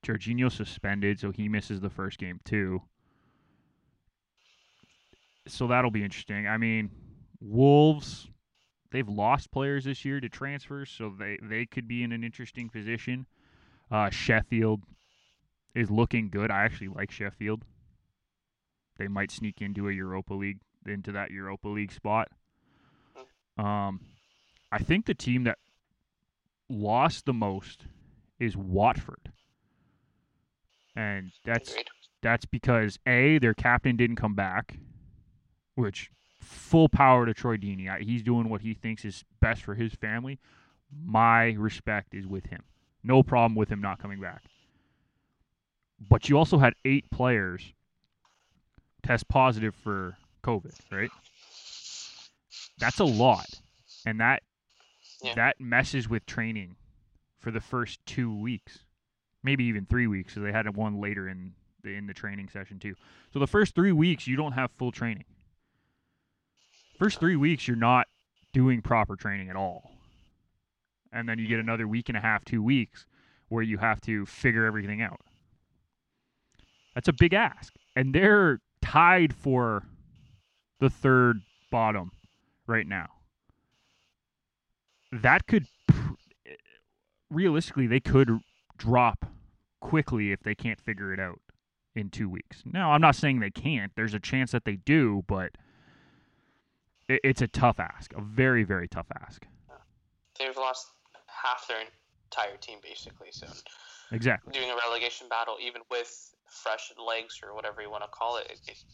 [0.04, 2.82] Jorginho suspended, so he misses the first game too.
[5.46, 6.46] So that'll be interesting.
[6.46, 6.90] I mean,
[7.40, 8.28] Wolves,
[8.90, 12.68] they've lost players this year to transfers, so they they could be in an interesting
[12.68, 13.26] position.
[13.90, 14.82] Uh, Sheffield
[15.74, 16.50] is looking good.
[16.50, 17.62] I actually like Sheffield.
[18.98, 22.28] They might sneak into a Europa League into that Europa League spot.
[23.58, 24.00] Um,
[24.72, 25.58] I think the team that
[26.68, 27.86] lost the most
[28.38, 29.32] is Watford,
[30.94, 31.74] and that's
[32.22, 34.78] that's because a their captain didn't come back,
[35.76, 36.10] which
[36.40, 38.02] full power to Troy Deeney.
[38.02, 40.38] He's doing what he thinks is best for his family.
[41.04, 42.64] My respect is with him.
[43.04, 44.42] No problem with him not coming back.
[46.10, 47.72] But you also had eight players
[49.02, 51.10] test positive for COVID, right?
[52.78, 53.60] That's a lot,
[54.04, 54.42] and that
[55.22, 55.34] Yeah.
[55.34, 56.76] that messes with training
[57.38, 58.84] for the first two weeks,
[59.42, 62.78] maybe even three weeks, because they had one later in the in the training session
[62.78, 62.94] too.
[63.32, 65.24] So the first three weeks you don't have full training.
[66.98, 68.06] First three weeks you're not
[68.52, 69.90] doing proper training at all,
[71.12, 73.06] and then you get another week and a half, two weeks,
[73.48, 75.20] where you have to figure everything out.
[76.94, 79.84] That's a big ask, and they're tied for
[80.80, 82.12] the third bottom
[82.66, 83.08] right now.
[85.12, 85.66] That could
[87.30, 88.40] realistically they could
[88.78, 89.26] drop
[89.80, 91.40] quickly if they can't figure it out
[91.94, 92.62] in 2 weeks.
[92.64, 93.92] Now, I'm not saying they can't.
[93.96, 95.52] There's a chance that they do, but
[97.08, 99.46] it's a tough ask, a very very tough ask.
[100.38, 100.86] They've lost
[101.26, 103.28] half their entire team basically.
[103.30, 103.46] So
[104.12, 104.52] Exactly.
[104.52, 108.46] doing a relegation battle, even with fresh legs or whatever you want to call it,
[108.50, 108.84] it, it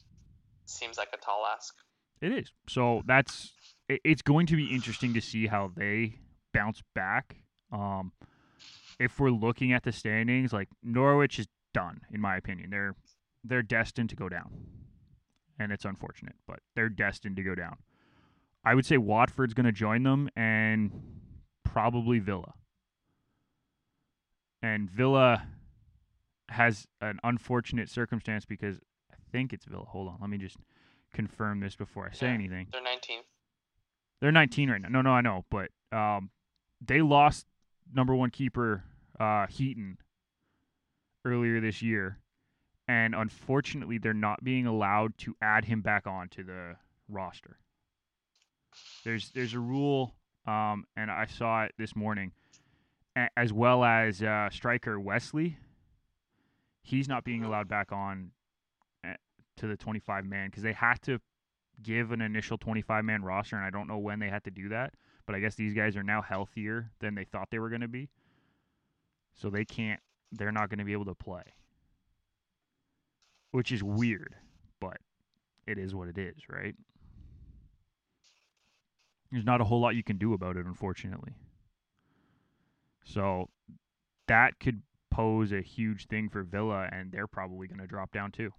[0.64, 1.74] seems like a tall ask.
[2.20, 2.50] It is.
[2.68, 3.52] So that's
[3.88, 6.18] it, it's going to be interesting to see how they
[6.54, 7.36] bounce back.
[7.70, 8.12] Um,
[8.98, 12.70] if we're looking at the standings, like Norwich is done, in my opinion.
[12.70, 12.94] They're
[13.44, 14.50] they're destined to go down,
[15.58, 17.76] and it's unfortunate, but they're destined to go down.
[18.64, 20.92] I would say Watford's going to join them, and
[21.64, 22.54] probably Villa.
[24.62, 25.46] And Villa
[26.48, 28.78] has an unfortunate circumstance because
[29.10, 29.84] I think it's Villa.
[29.86, 30.56] Hold on, let me just
[31.12, 32.34] confirm this before I say Yeah.
[32.34, 32.68] anything.
[32.72, 33.20] They're 19.
[34.20, 34.88] They're 19 right now.
[34.88, 36.30] No, no, I know, but um,
[36.80, 37.46] they lost
[37.92, 38.84] number one keeper
[39.18, 39.98] uh, Heaton
[41.24, 42.20] earlier this year,
[42.86, 46.76] and unfortunately, they're not being allowed to add him back onto the
[47.08, 47.58] roster.
[49.04, 50.14] There's there's a rule,
[50.46, 52.32] um, and I saw it this morning,
[53.36, 55.58] as well as uh, striker Wesley.
[56.82, 58.32] He's not being allowed back on
[59.06, 59.14] uh,
[59.58, 61.20] to the 25 man because they have to
[61.82, 64.68] give an initial 25 man roster, and I don't know when they had to do
[64.70, 64.94] that.
[65.26, 67.88] But I guess these guys are now healthier than they thought they were going to
[67.88, 68.08] be,
[69.34, 70.00] so they can't.
[70.32, 71.42] They're not going to be able to play,
[73.50, 74.34] which is weird,
[74.80, 74.96] but
[75.66, 76.74] it is what it is, right?
[79.32, 81.32] There's not a whole lot you can do about it, unfortunately.
[83.04, 83.48] So
[84.28, 88.30] that could pose a huge thing for Villa, and they're probably going to drop down
[88.30, 88.50] too.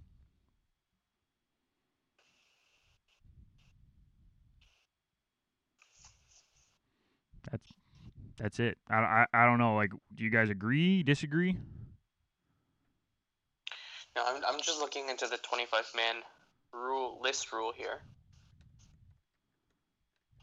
[7.51, 7.73] That's
[8.37, 8.79] that's it.
[8.89, 9.75] I, I I don't know.
[9.75, 11.03] Like, do you guys agree?
[11.03, 11.55] Disagree?
[14.15, 16.15] No, I'm, I'm just looking into the 25 man
[16.73, 18.01] rule list rule here.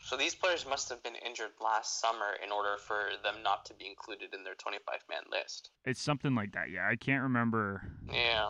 [0.02, 3.74] So these players must have been injured last summer in order for them not to
[3.74, 5.70] be included in their 25 man list.
[5.84, 6.70] It's something like that.
[6.70, 7.82] Yeah, I can't remember.
[8.10, 8.48] Yeah.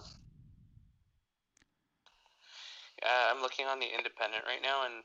[3.03, 5.03] Uh, I'm looking on the independent right now, and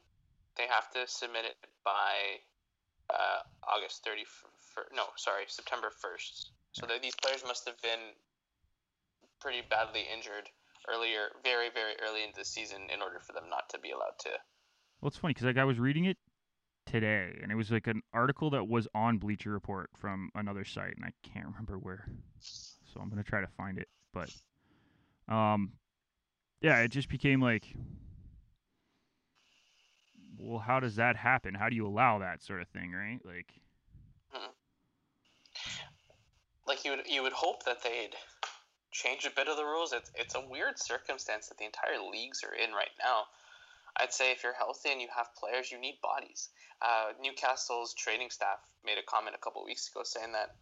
[0.58, 2.40] they have to submit it by
[3.10, 4.96] uh, August 31st.
[4.96, 6.52] No, sorry, September 1st.
[6.74, 8.14] So that these players must have been
[9.40, 10.50] pretty badly injured
[10.92, 14.20] earlier, very, very early into the season, in order for them not to be allowed
[14.20, 14.30] to.
[15.02, 16.18] Well, it's funny because like I was reading it
[16.86, 20.96] today, and it was like an article that was on Bleacher Report from another site,
[20.96, 22.08] and I can't remember where.
[22.40, 24.30] So I'm gonna try to find it, but
[25.28, 25.74] um,
[26.62, 27.66] yeah, it just became like,
[30.38, 31.54] well, how does that happen?
[31.54, 33.20] How do you allow that sort of thing, right?
[33.26, 33.54] Like,
[36.68, 38.16] like you would you would hope that they'd
[38.92, 39.94] change a bit of the rules.
[39.94, 43.24] It's it's a weird circumstance that the entire leagues are in right now.
[43.98, 46.50] I'd say if you're healthy and you have players, you need bodies.
[46.82, 50.56] Uh, Newcastle's training staff made a comment a couple weeks ago saying that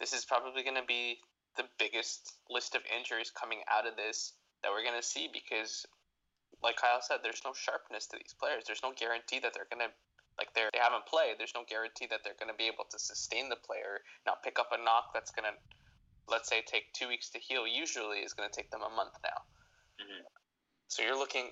[0.00, 1.18] this is probably going to be
[1.56, 4.32] the biggest list of injuries coming out of this
[4.62, 5.84] that we're going to see because,
[6.62, 8.64] like Kyle said, there's no sharpness to these players.
[8.66, 9.92] There's no guarantee that they're going to
[10.38, 11.34] like they're, they haven't played.
[11.36, 14.58] There's no guarantee that they're going to be able to sustain the player, not pick
[14.62, 15.54] up a knock that's going to,
[16.30, 17.66] let's say, take two weeks to heal.
[17.66, 19.42] Usually, is going to take them a month now.
[19.98, 20.22] Mhm.
[20.86, 21.50] So you're looking.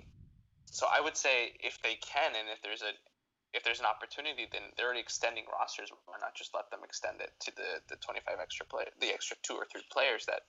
[0.67, 2.93] So I would say if they can, and if there's a
[3.55, 5.91] if there's an opportunity, then they're already extending rosters.
[6.05, 9.37] Why not just let them extend it to the, the 25 extra play, the extra
[9.43, 10.43] two or three players that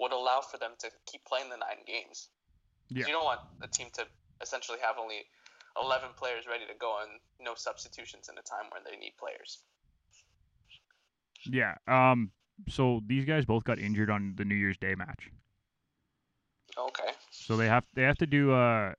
[0.00, 2.28] would allow for them to keep playing the nine games.
[2.88, 3.06] Yeah.
[3.06, 4.06] You don't want a team to
[4.40, 5.26] essentially have only
[5.80, 9.58] 11 players ready to go and no substitutions in a time where they need players.
[11.44, 11.74] yeah.
[11.86, 12.30] Um,
[12.68, 15.30] so these guys both got injured on the New Year's Day match.
[16.76, 17.10] Okay.
[17.30, 18.92] So they have they have to do uh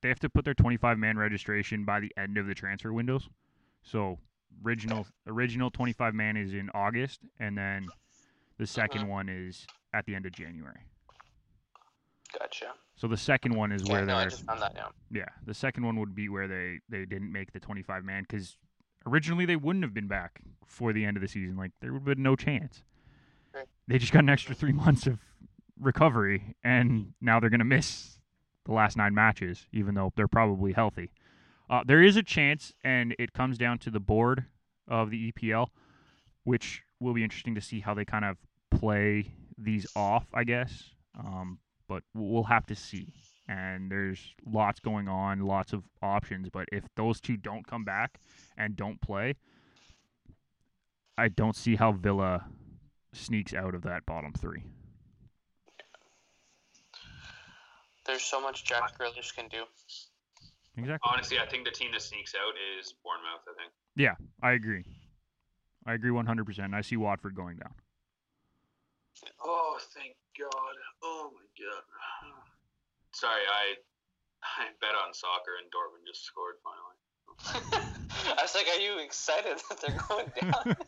[0.00, 3.28] they have to put their 25 man registration by the end of the transfer windows.
[3.82, 4.18] So
[4.64, 7.88] original original 25 man is in August and then
[8.58, 9.08] the 2nd Mhm.
[9.08, 10.80] one is at the end of January.
[12.38, 12.74] Gotcha.
[12.96, 14.90] So the second one is Yeah, where no, they're just found that now.
[15.10, 18.58] yeah, the second one would be where they they didn't make the 25 man cuz
[19.06, 21.56] originally they wouldn't have been back for the end of the season.
[21.56, 22.82] Like there would have been no chance.
[23.54, 23.68] Right.
[23.86, 25.20] They just got an extra 3 months of
[25.80, 28.17] recovery and now they're going to miss
[28.68, 31.10] the last 9 matches even though they're probably healthy.
[31.68, 34.44] Uh, there is a chance and it comes down to the board
[34.86, 35.68] of the EPL
[36.44, 38.36] which will be interesting to see how they kind of
[38.70, 40.90] play these off, I guess.
[41.18, 41.58] Um,
[41.88, 43.12] but we'll have to see
[43.48, 46.48] and there's lots going on, lots of options.
[46.50, 48.20] But if those two don't come back
[48.56, 49.34] and don't play,
[51.16, 52.44] I don't see how Villa
[53.12, 54.64] sneaks out of that bottom three.
[58.08, 59.62] There's so much Jack Grealish can do.
[60.78, 61.10] Exactly.
[61.12, 63.44] Honestly, I think the team that sneaks out is Bournemouth.
[63.46, 63.70] I think.
[63.96, 64.84] Yeah, I agree.
[65.86, 66.74] I agree 100%.
[66.74, 67.74] I see Watford going down.
[69.44, 70.74] Oh, thank God!
[71.02, 71.82] Oh my God!
[73.12, 73.74] Sorry, I
[74.42, 76.96] I bet on soccer and Dortmund just scored finally.
[78.38, 80.76] I was like, are you excited that they're going down?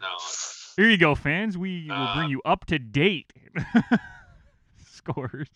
[0.00, 0.08] No,
[0.76, 1.56] Here you go, fans.
[1.56, 3.32] We will bring Uh, you up to date
[4.92, 5.48] scores.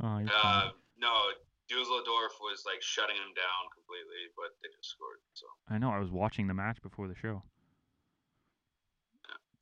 [0.00, 1.14] Oh, uh, no.
[1.68, 5.18] Dusseldorf was like shutting them down completely, but they just scored.
[5.34, 5.90] So I know.
[5.90, 7.42] I was watching the match before the show.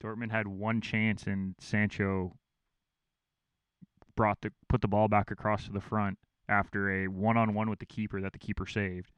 [0.02, 2.36] Dortmund had one chance, and Sancho
[4.16, 6.18] brought the put the ball back across to the front
[6.48, 9.10] after a one-on-one with the keeper that the keeper saved.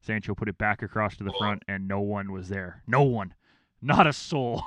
[0.00, 2.82] Sancho put it back across to the front, and no one was there.
[2.88, 3.34] No one,
[3.80, 4.64] not a soul.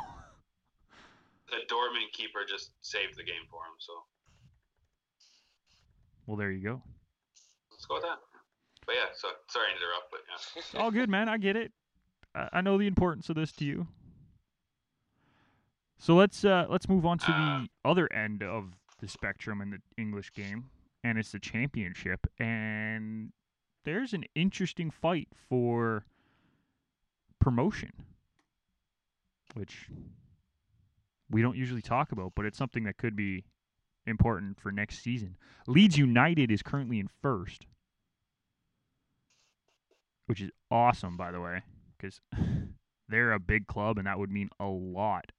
[1.49, 3.75] the Dortmund keeper just saved the game for him.
[3.79, 3.93] So
[6.25, 6.81] well, there you go.
[7.71, 8.17] let's go with that.
[8.85, 10.59] But yeah, so sorry to interrupt, but yeah.
[10.61, 11.27] It's all good, man.
[11.27, 11.71] I get it.
[12.35, 13.87] I, I know the importance of this to you.
[15.97, 19.69] So let's uh, let's move on to Uh, the other end of the spectrum in
[19.71, 20.69] the English game,
[21.03, 22.27] and it's the championship.
[22.37, 23.31] And
[23.85, 26.05] there's an interesting fight for
[27.39, 27.91] promotion,
[29.53, 29.89] which
[31.29, 33.45] we don't usually talk about, but it's something that could be
[34.05, 35.37] important for next season.
[35.67, 37.65] Leeds United is currently in first,
[40.27, 41.61] which is awesome, by the way,
[41.97, 42.21] because
[43.09, 45.31] they're a big club, and that would mean a lot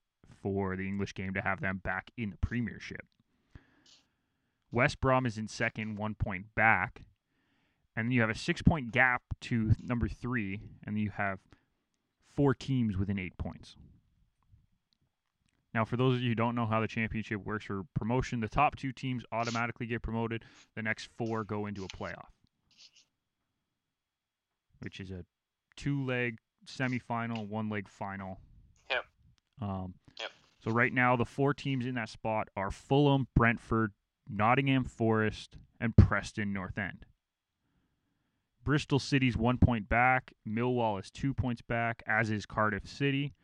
[0.43, 3.07] for the English game to have them back in the Premiership.
[4.73, 7.03] West Brom is in second, one point back,
[7.95, 11.39] and you have a six-point gap to number three, and you have
[12.35, 13.77] four teams within eight points.
[15.77, 18.49] Now, for those of you who don't know how the championship works for promotion, the
[18.49, 20.43] top two teams automatically get promoted.
[20.75, 22.31] The next four go into a playoff,
[24.79, 25.27] which is a
[25.77, 28.41] two-leg semifinal, one-leg final.
[28.89, 29.05] Yep.
[29.61, 30.31] Um, Yep.
[30.65, 33.93] So right now, the four teams in that spot are Fulham, Brentford,
[34.27, 37.05] Nottingham Forest, and Preston North End.
[38.65, 40.33] Bristol City's one point back.
[40.49, 43.35] Millwall is two points back, as is Cardiff City.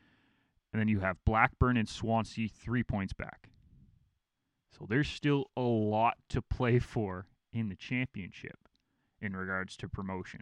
[0.73, 3.51] And then you have Blackburn and Swansea three points back.
[4.77, 8.57] So there's still a lot to play for in the championship
[9.21, 10.41] in regards to promotion.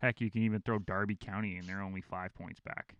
[0.00, 1.66] Heck, you can even throw Derby County in.
[1.66, 2.96] They're only five points back.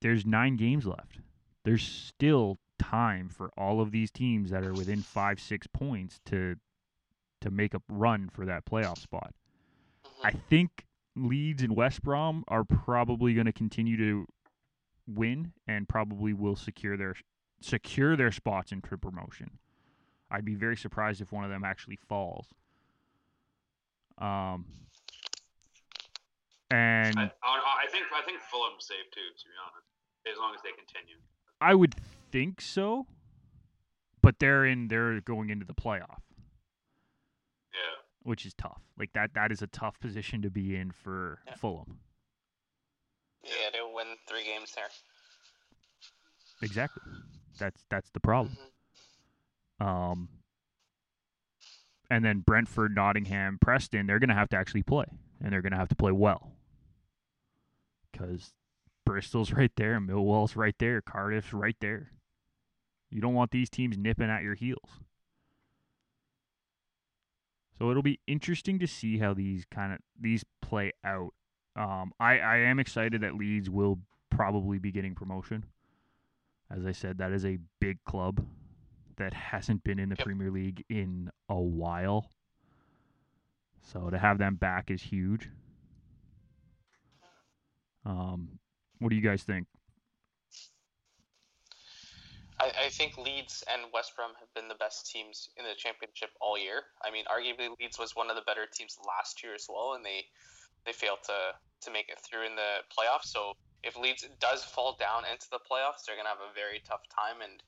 [0.00, 1.20] There's nine games left.
[1.64, 6.56] There's still time for all of these teams that are within five, six points to
[7.40, 9.34] to make a run for that playoff spot.
[10.02, 10.24] Mhm.
[10.24, 10.86] I think
[11.16, 14.26] Leeds and West Brom are probably going to continue to
[15.06, 17.14] win and probably will secure their
[17.60, 19.58] secure their spots into promotion.
[20.30, 22.48] I'd be very surprised if one of them actually falls.
[24.18, 24.66] Um,
[26.70, 29.86] and I, I think I think Fulham's safe too, to be honest,
[30.32, 31.16] as long as they continue.
[31.60, 31.94] I would
[32.32, 33.06] think so,
[34.22, 36.23] but they're in they're going into the playoff.
[38.24, 38.82] Which is tough.
[38.98, 41.54] Like that that is a tough position to be in for Yeah.
[41.54, 42.00] Fulham.
[43.44, 44.88] Yeah, they'll win three games there.
[46.62, 47.02] Exactly.
[47.58, 48.56] That's that's the problem.
[49.80, 49.86] Mhm.
[49.86, 50.28] Um,
[52.10, 55.06] and then Brentford, Nottingham, Preston, they're going to have to actually play,
[55.40, 56.52] and they're going to have to play well.
[58.12, 58.52] Because
[59.04, 62.12] Bristol's right there, Millwall's right there, Cardiff's right there.
[63.10, 65.00] You don't want these teams nipping at your heels.
[67.78, 71.34] So it'll be interesting to see how these kind of these play out.
[71.76, 73.98] Um, I I am excited that Leeds will
[74.30, 75.64] probably be getting promotion.
[76.70, 78.46] As I said, that is a big club
[79.16, 80.24] that hasn't been in the Yep.
[80.26, 82.30] Premier League in a while.
[83.82, 85.50] So to have them back is huge.
[88.04, 88.58] Um,
[88.98, 89.66] what do you guys think?
[92.64, 96.32] I, I think Leeds and West Brom have been the best teams in the championship
[96.40, 96.88] all year.
[97.04, 100.00] I mean, arguably Leeds was one of the better teams last year as well, and
[100.00, 100.24] they
[100.88, 101.52] they failed to
[101.84, 103.28] to make it through in the playoffs.
[103.28, 103.52] So
[103.84, 107.44] if Leeds does fall down into the playoffs, they're gonna have a very tough time,
[107.44, 107.60] and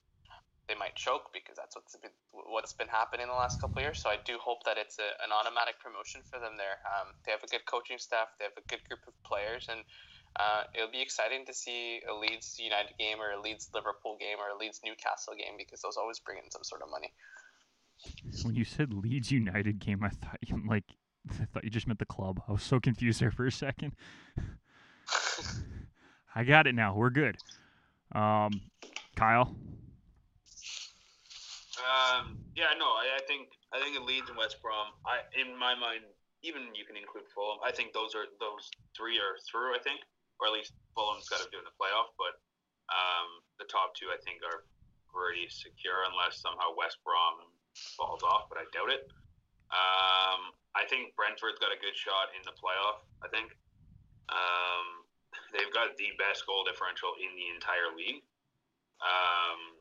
[0.65, 4.01] they might choke because that's what's been what's been happening the last couple of years.
[4.01, 6.81] So I do hope that it's a, an automatic promotion for them there.
[6.89, 9.85] Um, they have a good coaching staff, they have a good group of players, and
[10.39, 14.39] uh, it'll be exciting to see a Leeds United game or a Leeds Liverpool game
[14.39, 17.13] or a Leeds Newcastle game because those always bring in some sort of money.
[18.45, 20.85] When you said Leeds United game, I thought you like
[21.41, 22.43] I thought you just meant the club.
[22.49, 23.93] I was so confused there for a second.
[26.35, 26.95] I got it now.
[26.95, 27.37] We're good.
[28.13, 28.61] Um,
[29.17, 29.57] Kyle.
[31.87, 34.89] Um, yeah, no, I, I think I think it Leeds and West Brom.
[35.05, 36.05] I, in my mind,
[36.43, 37.59] even you can include Fulham.
[37.65, 39.75] I think those are those three are through.
[39.75, 40.01] I think,
[40.39, 42.13] or at least Fulham's got to do in the playoff.
[42.21, 42.37] But
[42.93, 44.65] um, the top two, I think, are
[45.09, 47.47] pretty secure unless somehow West Brom
[47.97, 48.49] falls off.
[48.53, 49.09] But I doubt it.
[49.73, 53.03] Um, I think Brentford's got a good shot in the playoff.
[53.25, 53.51] I think
[54.31, 54.87] um,
[55.51, 58.23] they've got the best goal differential in the entire league.
[58.97, 59.77] Um,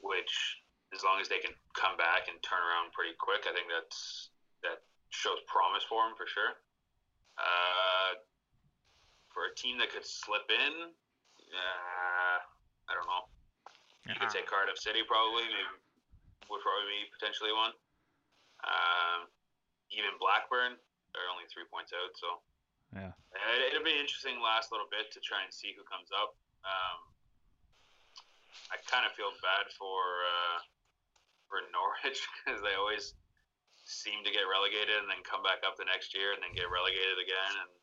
[0.00, 0.60] which
[0.92, 4.32] as long as they can come back and turn around pretty quick, I think that's
[4.64, 6.60] that shows promise for them for sure.
[7.38, 7.79] Uh,
[9.40, 13.24] for a team that could slip in, uh, I don't know.
[14.04, 15.80] You could say Cardiff City probably maybe
[16.52, 17.72] would probably be potentially one.
[18.68, 19.32] Um,
[19.88, 20.76] even Blackburn,
[21.16, 22.44] they're only three points out, so
[22.92, 23.16] Yeah.
[23.32, 26.36] it, it'll be interesting last little bit to try and see who comes up.
[26.60, 26.98] Um,
[28.68, 30.58] I kind of feel bad for uh,
[31.48, 33.16] for Norwich because they always
[33.88, 36.68] seem to get relegated and then come back up the next year and then get
[36.68, 37.79] relegated again and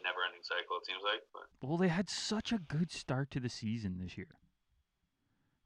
[0.00, 0.76] a never-ending cycle.
[0.78, 4.16] It seems like, but Well, they had such a good start to the season this
[4.16, 4.34] year.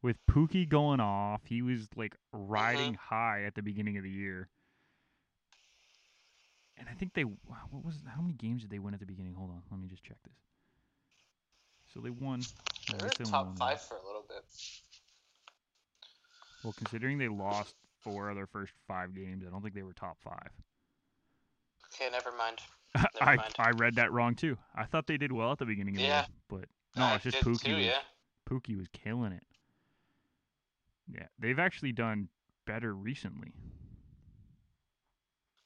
[0.03, 3.15] With Pukki going off, he was like riding mm-hmm.
[3.15, 4.49] high at the beginning of the year.
[6.77, 9.35] And I think they what was how many games did they win at the beginning?
[9.35, 10.37] Hold on, let me just check this.
[11.95, 12.43] So they won.
[12.91, 14.45] They top won five for a little bit.
[16.65, 19.93] Well, considering they lost four of their first five games, I don't think they were
[19.93, 20.51] top five.
[21.95, 22.59] Okay, never mind.
[23.21, 23.39] I.
[23.59, 24.57] I read that wrong too.
[24.75, 26.21] I thought they did well at the beginning of the Yeah.
[26.21, 26.65] year, but
[26.97, 27.65] no, I it's just Pukki.
[27.65, 28.01] too, was, yeah.
[28.49, 29.45] Pukki was killing it.
[31.13, 32.29] Yeah, they've actually done
[32.67, 33.53] better recently.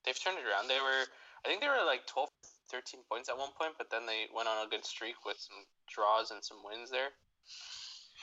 [0.04, 0.68] They've turned it around.
[0.68, 1.04] They were,
[1.44, 2.30] I think they were like 12,
[2.70, 5.64] 13 points at one point, but then they went on a good streak with some
[5.86, 7.08] draws and some wins there.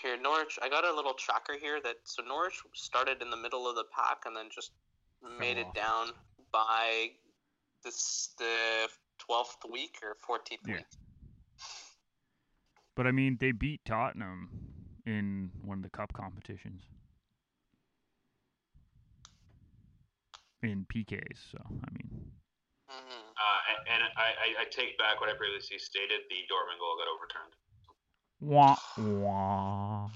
[0.01, 3.67] Here, Norwich, I got a little tracker here that so Norwich started in the middle
[3.67, 4.71] of the pack and then just
[5.39, 6.07] made it down
[6.51, 7.11] by
[7.85, 10.73] this the twelfth week or fourteenth Yeah.
[10.75, 10.85] week.
[12.95, 14.49] But I mean, they beat Tottenham
[15.05, 16.81] in one of the cup competitions
[20.63, 21.37] in PKs.
[21.51, 22.31] So I mean,
[22.89, 24.29] hmm uh, and, and I,
[24.59, 26.21] I, I take back what I previously stated.
[26.29, 27.53] The Dortmund goal got overturned.
[28.39, 30.09] wah wah.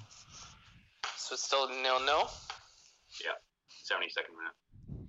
[1.17, 2.27] So it's still nil nil.
[3.23, 3.35] Yeah,
[3.83, 4.53] Seventy second minute.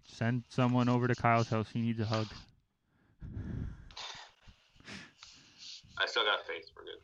[0.04, 1.68] Send someone over to Kyle's house.
[1.72, 2.26] He needs a hug.
[6.00, 6.70] I still got faith.
[6.76, 7.00] We're good.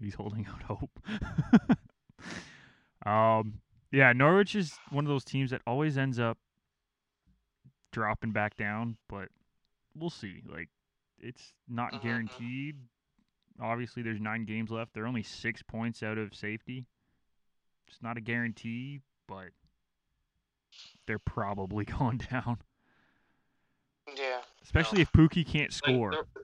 [0.00, 1.78] He's holding out hope.
[3.06, 6.38] um, yeah, Norwich is one of those teams that always ends up
[7.92, 9.28] dropping back down, but
[9.94, 10.42] we'll see.
[10.48, 10.68] Like,
[11.20, 12.02] it's not Mhm.
[12.02, 12.76] guaranteed.
[13.60, 14.94] Obviously, there's nine games left.
[14.94, 16.86] They're only six points out of safety.
[17.86, 19.50] It's not a guarantee, but
[21.06, 22.62] they're probably going down.
[24.16, 24.40] Yeah.
[24.62, 26.10] Especially if Pukki can't score.
[26.10, 26.22] the, yeah.
[26.34, 26.41] the, the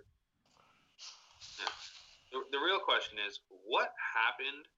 [2.69, 4.69] real question is, what happened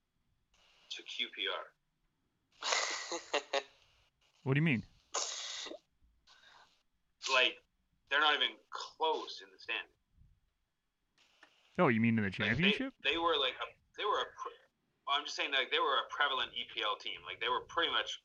[0.94, 1.66] to QPR?
[4.42, 4.82] What do you mean?
[7.28, 7.60] Like,
[8.08, 9.92] they're not even close in the standing.
[11.76, 12.94] Oh, you mean in the Like, they- championship?
[13.04, 13.68] They, were like a,
[14.00, 14.28] they were a.
[14.40, 14.56] Pre-
[15.04, 17.20] well, I'm just saying like they were a prevalent EPL team.
[17.28, 18.22] Like they were pretty much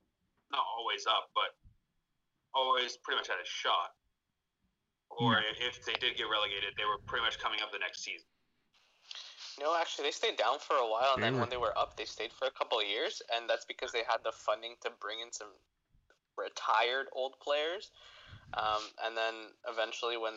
[0.52, 1.56] not always up, but
[2.56, 3.92] always pretty much had a shot.
[5.12, 5.68] Or hmm.
[5.68, 8.28] if they did get relegated, they were pretty much coming up the next season.
[9.60, 11.78] No, actually, they stayed down for a while, and They then were- when they were
[11.78, 14.76] up, they stayed for a couple of years, and that's because they had the funding
[14.82, 15.54] to bring in some
[16.38, 17.92] retired old players.
[18.54, 20.34] Um, and then eventually, when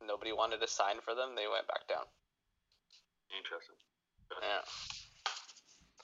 [0.00, 2.04] nobody wanted to sign for them, they went back down.
[3.36, 3.76] Interesting.
[4.40, 4.60] Yeah.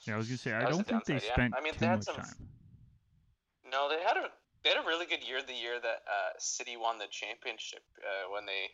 [0.05, 1.33] Yeah, I was gonna say I That was don't the think they yeah.
[1.35, 2.49] spent I mean, too they had much some- time.
[3.65, 4.33] No, they had a
[4.63, 8.31] they had a really good year the year that uh, City won the championship uh,
[8.31, 8.71] when they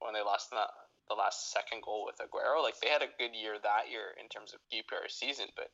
[0.00, 0.68] when they lost the,
[1.08, 2.62] the last second goal with Aguero.
[2.62, 5.70] Like they had a good year that year in terms of QPR season, but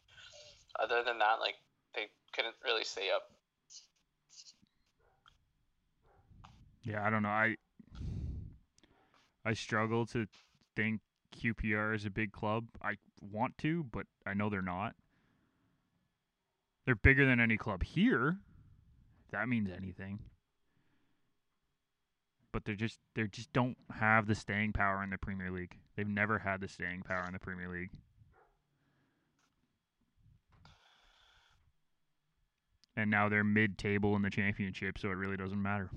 [0.78, 1.56] other than that, like
[1.94, 3.30] they couldn't really stay up.
[6.82, 7.28] Yeah, I don't know.
[7.28, 7.56] I
[9.44, 10.26] I struggle to
[10.76, 11.00] think
[11.36, 12.66] QPR is a big club.
[12.82, 14.94] I want to, but I know they're not.
[16.84, 18.38] They're bigger than any club here.
[19.24, 20.20] If that means anything.
[22.52, 25.76] But they're just they just don't have the staying power in the Premier League.
[25.96, 27.90] They've never had the staying power in the Premier League.
[32.96, 35.90] And now they're mid-table in the championship, so it really doesn't matter.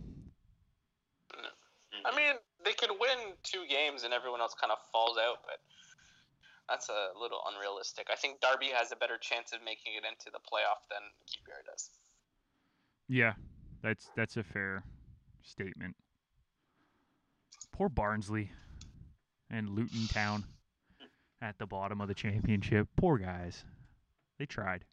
[1.34, 2.06] Mm-hmm.
[2.06, 5.58] I mean, they could win two games and everyone else kind of falls out, but
[6.70, 8.08] that's a little unrealistic.
[8.12, 11.66] I think Derby has a better chance of making it into the playoff than QPR
[11.66, 11.90] does.
[13.10, 13.34] Yeah,
[13.82, 14.84] that's that's a fair
[15.42, 15.96] statement.
[17.74, 18.52] Poor Barnsley
[19.50, 20.46] and Luton Town
[21.42, 22.88] at the bottom of the championship.
[22.96, 23.66] Poor guys.
[24.40, 24.86] They tried.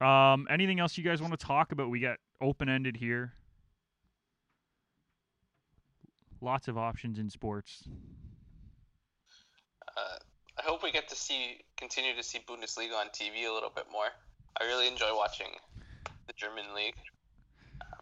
[0.00, 1.88] Um, anything else you guys want to talk about?
[1.88, 3.32] We got open ended here.
[6.40, 7.84] Lots of options in sports.
[9.96, 10.18] Uh,
[10.58, 13.84] I hope we get to see continue to see Bundesliga on TV a little bit
[13.92, 14.06] more.
[14.60, 15.48] I really enjoy watching
[16.26, 16.96] the German league,
[17.82, 18.00] um,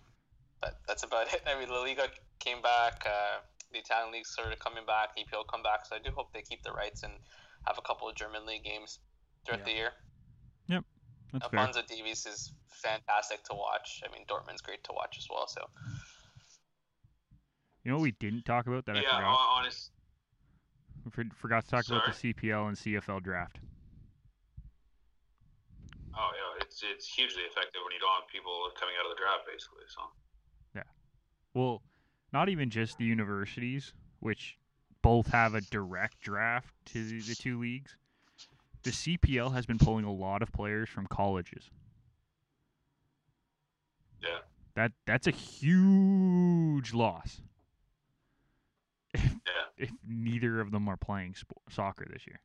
[0.63, 1.43] but that's about it.
[1.47, 2.09] I mean, La Liga
[2.39, 3.41] came back, uh,
[3.73, 6.43] the Italian league sort of coming back, EPL come back, so I do hope they
[6.43, 7.13] keep the rights and
[7.67, 9.01] have a couple of German league games
[9.45, 9.65] throughout Yeah.
[9.65, 9.93] the year.
[10.69, 10.85] Yep.
[11.33, 11.61] That's fair.
[11.61, 14.03] Alphonso Davies is fantastic to watch.
[14.07, 15.47] I mean, Dortmund's great to watch as well.
[15.47, 15.69] So
[17.85, 19.37] You know what we didn't talk about that I yeah, forgot?
[19.37, 19.91] hon- honest.
[21.05, 23.61] We for- forgot to talk about the CPL and CFL draft.
[26.15, 29.21] Oh yeah, it's it's hugely effective when you don't have people coming out of the
[29.23, 29.85] draft, basically.
[29.89, 30.03] So
[30.75, 30.89] Yeah.
[31.55, 31.83] Well,
[32.33, 34.59] not even just the universities, which
[35.03, 37.97] both have a direct draft to the, the two leagues.
[38.83, 41.71] The CPL has been pulling a lot of players from colleges.
[44.23, 44.39] yeah,
[44.75, 47.43] That that's a huge loss.
[49.13, 49.69] If, yeah.
[49.77, 52.41] if neither of them are playing sp- soccer this year.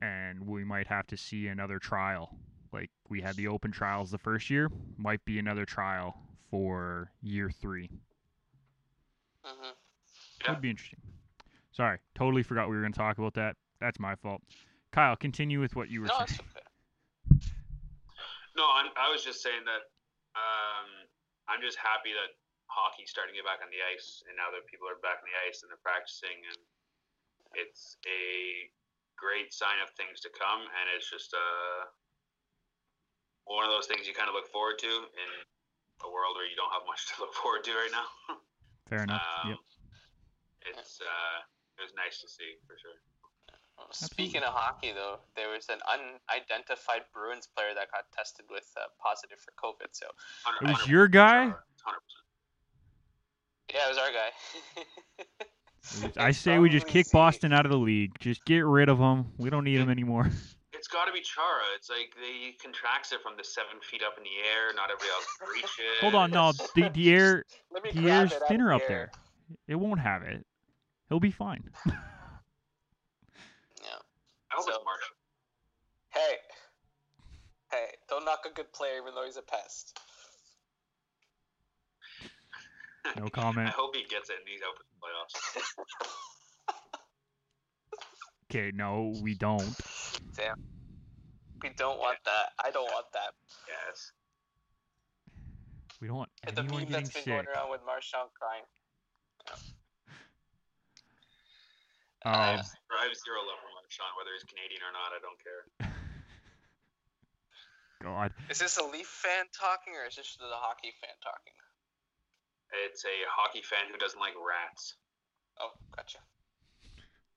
[0.00, 2.36] And we might have to see another trial.
[2.72, 7.50] Like we had the open trials the first year, might be another trial for year
[7.50, 7.88] 3.
[9.44, 9.50] hmm
[10.44, 10.50] Yeah.
[10.50, 11.00] Would be interesting.
[11.72, 13.56] Sorry, totally forgot we were going to talk about that.
[13.80, 14.40] That's my fault.
[14.92, 16.40] Kyle, continue with what you were no, saying.
[16.40, 16.66] okay.
[18.56, 19.92] No, I'm, I was just saying that
[20.32, 20.88] um,
[21.52, 22.32] I'm just happy that
[22.72, 25.28] hockey's starting to get back on the ice, and now that people are back on
[25.28, 26.60] the ice and they're practicing, and
[27.52, 28.72] it's a
[29.20, 30.64] great sign of things to come.
[30.64, 31.92] And it's just uh,
[33.44, 35.30] one of those things you kind of look forward to in
[36.04, 38.06] a world where you don't have much to look forward to right now.
[38.88, 39.22] Fair enough.
[39.44, 39.58] um, yep.
[40.76, 41.38] It's uh,
[41.78, 42.98] it was nice to see for sure.
[43.78, 48.64] Well, Speaking of hockey, though, there was an unidentified Bruins player that got tested with
[48.76, 49.92] uh, positive for COVID.
[49.92, 50.06] So
[50.62, 51.46] It was your guy?
[51.46, 51.54] 100%.
[53.74, 54.30] yeah, it was our guy.
[56.16, 58.12] I say we just kick Boston out of the league.
[58.18, 59.26] Just get rid of them.
[59.36, 60.30] We don't need them anymore.
[60.86, 61.64] It's it's got to be Chara.
[61.74, 64.72] It's like they contracts it from the seven feet up in the air.
[64.76, 66.00] Not everybody else can reach it.
[66.00, 67.44] Hold on, no, the, the air
[67.92, 68.88] the air's it out of thinner up air.
[68.88, 69.10] there.
[69.66, 70.46] It won't have it.
[71.08, 71.64] He'll be fine.
[73.82, 73.98] Yeah.
[74.56, 75.16] Elvis So- Marshall.
[76.10, 76.36] Hey,
[77.72, 79.98] hey, don't knock a good player even though he's a pest.
[83.16, 83.68] No comment.
[83.68, 86.76] I hope he gets it and he's out for the playoffs.
[88.50, 89.76] Okay, no, we don't.
[90.36, 90.62] Damn.
[91.66, 92.54] We don't want that.
[92.62, 93.34] I don't want that.
[93.66, 94.12] Yes.
[96.00, 97.34] We don't want The anyone meme getting that's been sick.
[97.34, 98.62] going around with Marchand crying.
[99.50, 99.58] Um,
[102.26, 105.10] Uh, I have zero love for Marchand, whether he's Canadian or not.
[105.14, 105.62] I don't care.
[108.02, 111.54] God, Is this a Leaf fan talking or is this the hockey fan talking?
[112.86, 114.94] It's a hockey fan who doesn't like rats.
[115.58, 116.18] Oh, gotcha.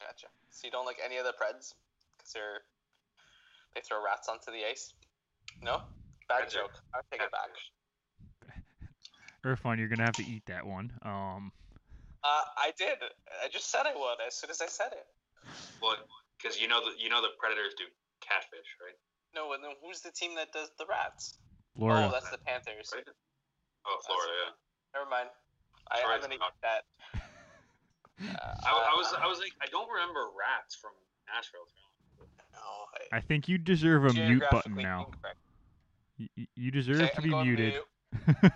[0.01, 0.27] Gotcha.
[0.49, 1.73] So you don't like any of the Preds?
[2.17, 2.61] Because they're
[3.76, 4.93] they throw rats onto the ice?
[5.61, 5.82] No?
[6.28, 6.72] Bad Preds are- joke.
[6.93, 7.49] I'll take it back.
[9.45, 10.91] Irfan, you're gonna have to eat that one.
[11.03, 11.51] Um,
[12.24, 12.97] Uh, I did.
[13.43, 15.07] I just said I would as soon as I said it.
[15.82, 15.95] Well,
[16.38, 17.86] because you know the you know the Predators do
[18.20, 18.97] catfish, right?
[19.34, 21.38] No, and then who's the team that does the rats?
[21.76, 22.07] Florida.
[22.07, 22.91] Oh, that's the Panthers.
[22.93, 23.07] Right?
[23.88, 24.34] Oh, Florida.
[24.43, 24.99] Yeah.
[24.99, 25.30] Never mind.
[25.91, 26.84] I, I'm gonna eat that.
[28.20, 28.36] Uh,
[28.67, 30.91] I, I was I was like I don't remember rats from
[31.32, 31.63] Nashville.
[33.11, 35.07] I think you deserve a mute button now.
[35.07, 35.38] incorrect.
[36.20, 37.74] Y- y- You deserve Okay, to be muted.
[37.74, 38.51] mute.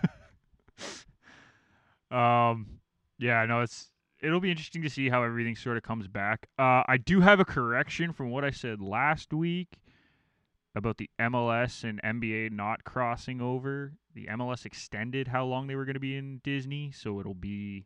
[2.11, 2.79] um,
[3.17, 3.89] yeah, no, it's
[4.21, 6.47] it'll be interesting to see how everything sort of comes back.
[6.59, 9.79] Uh, I do have a correction from what I said last week
[10.75, 13.93] about the MLS and NBA not crossing over.
[14.13, 17.85] The MLS extended how long they were going to be in Disney, so it'll be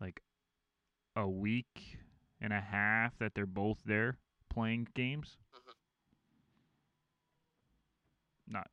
[0.00, 0.20] like
[1.16, 1.98] a week
[2.40, 4.18] and a half that they're both there
[4.54, 5.36] playing games.
[5.52, 5.74] Mhm.
[8.46, 8.70] Not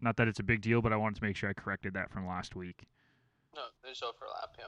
[0.00, 2.10] not that it's a big deal, but I wanted to make sure I corrected that
[2.10, 2.84] from last week.
[3.54, 4.54] No, there's overlap.
[4.58, 4.66] Yeah.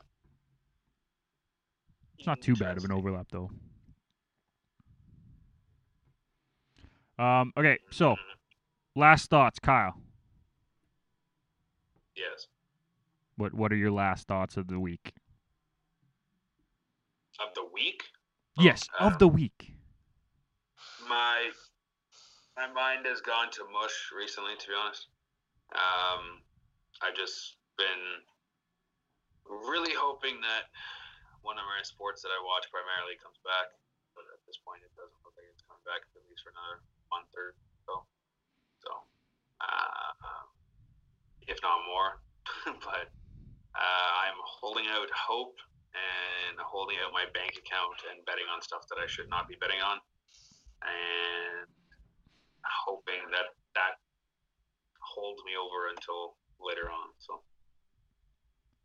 [2.17, 3.51] It's not too bad of an overlap though.
[7.19, 8.37] Um, okay, so Mhm.
[8.95, 10.01] last thoughts, Kyle.
[12.15, 12.47] Yes.
[13.37, 15.15] What what are your last thoughts of the week?
[17.41, 18.03] Of the week,
[18.57, 19.75] Yes, of the week.
[21.09, 21.51] My
[22.55, 24.55] my mind has gone to mush recently.
[24.55, 25.09] To be honest,
[25.75, 26.45] um,
[27.01, 28.23] I've just been
[29.49, 30.69] really hoping that
[31.41, 33.73] one of my sports that I watch primarily comes back,
[34.13, 36.85] but at this point, it doesn't look like it's coming back at least for another
[37.09, 37.57] month or
[37.89, 38.05] so.
[38.85, 38.91] So,
[39.65, 40.13] uh,
[41.49, 42.21] if not more,
[42.85, 43.09] but
[43.79, 45.57] uh, I'm holding out hope
[45.97, 49.57] and holding out my bank account and betting on stuff that I should not be
[49.57, 50.03] betting on,
[50.83, 51.67] and
[52.87, 53.99] hoping that that
[55.01, 57.09] holds me over until later on.
[57.19, 57.41] So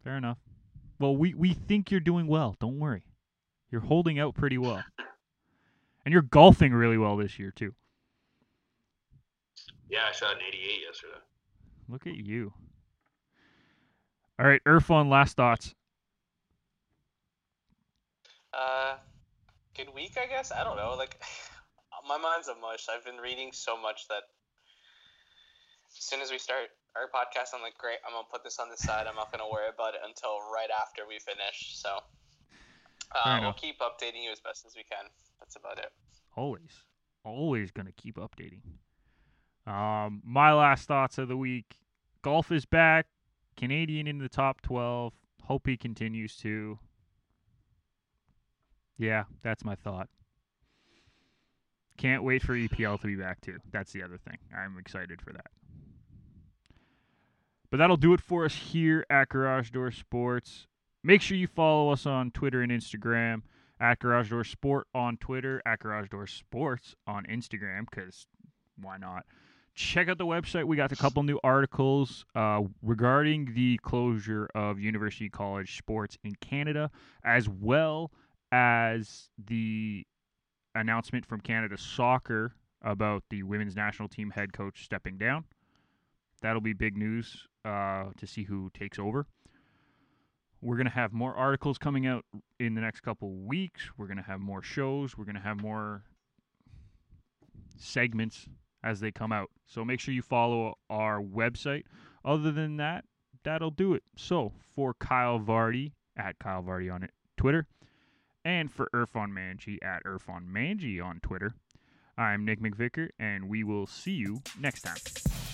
[0.03, 0.37] Fair enough.
[0.99, 2.55] Well, we we think you're doing well.
[2.59, 3.03] Don't worry.
[3.71, 4.83] You're holding out pretty well.
[6.05, 7.73] And you're golfing really well this year too.
[9.89, 11.13] yeah, I shot an 88 yesterday.
[11.87, 12.51] Look at you.
[14.37, 15.73] All right, Irfan, last thoughts.
[18.53, 18.95] Uh,
[19.77, 20.51] good week, I guess.
[20.51, 20.95] I don't know.
[20.97, 21.21] Like,
[22.07, 22.87] my mind's a mush.
[22.89, 24.23] I've been reading so much that
[25.97, 27.97] as soon as we start our podcast, I'm like, great.
[28.05, 29.07] I'm gonna put this on the side.
[29.07, 31.75] I'm not gonna worry about it until right after we finish.
[31.75, 31.99] So,
[33.13, 35.05] uh, we'll keep updating you as best as we can.
[35.39, 35.91] That's about it.
[36.35, 36.83] Always.
[37.23, 38.61] Always going to keep updating.
[39.65, 41.77] Um, my last thoughts of the week.
[42.21, 43.05] Golf is back.
[43.55, 45.13] Canadian in the top 12.
[45.43, 46.79] Hope he continues to.
[48.97, 50.09] Yeah, that's my thought.
[51.97, 53.57] Can't wait for EPL to be back too.
[53.71, 54.37] That's the other thing.
[54.55, 55.47] I'm excited for that.
[57.69, 60.67] But that'll do it for us here at Garage Door Sports.
[61.03, 63.41] Make sure you follow us on Twitter and Instagram
[63.79, 68.27] at Garage Door Sport on Twitter, at Garage Door Sports on Instagram, because
[68.81, 69.25] why not?
[69.75, 70.65] Check out the website.
[70.65, 76.35] We got a couple new articles uh, regarding the closure of University College sports in
[76.35, 76.91] Canada,
[77.23, 78.11] as well
[78.51, 80.05] as the
[80.75, 85.45] announcement from Canada Soccer about the women's national team head coach stepping down.
[86.41, 89.25] That'll be big news uh, to see who takes over.
[90.61, 92.25] We're going to have more articles coming out
[92.59, 93.89] in the next couple weeks.
[93.97, 95.17] We're going to have more shows.
[95.17, 96.03] We're going to have more
[97.77, 98.47] segments
[98.83, 99.49] as they come out.
[99.65, 101.83] So make sure you follow our website.
[102.23, 103.05] Other than that,
[103.43, 104.03] that'll do it.
[104.15, 107.67] So for Kyle Vardy at Kyle Vardy on it, Twitter,
[108.45, 111.53] and for Irfan Manji at Irfan Manji on Twitter,
[112.17, 115.52] I'm Nick McVicker, and we will see you next time.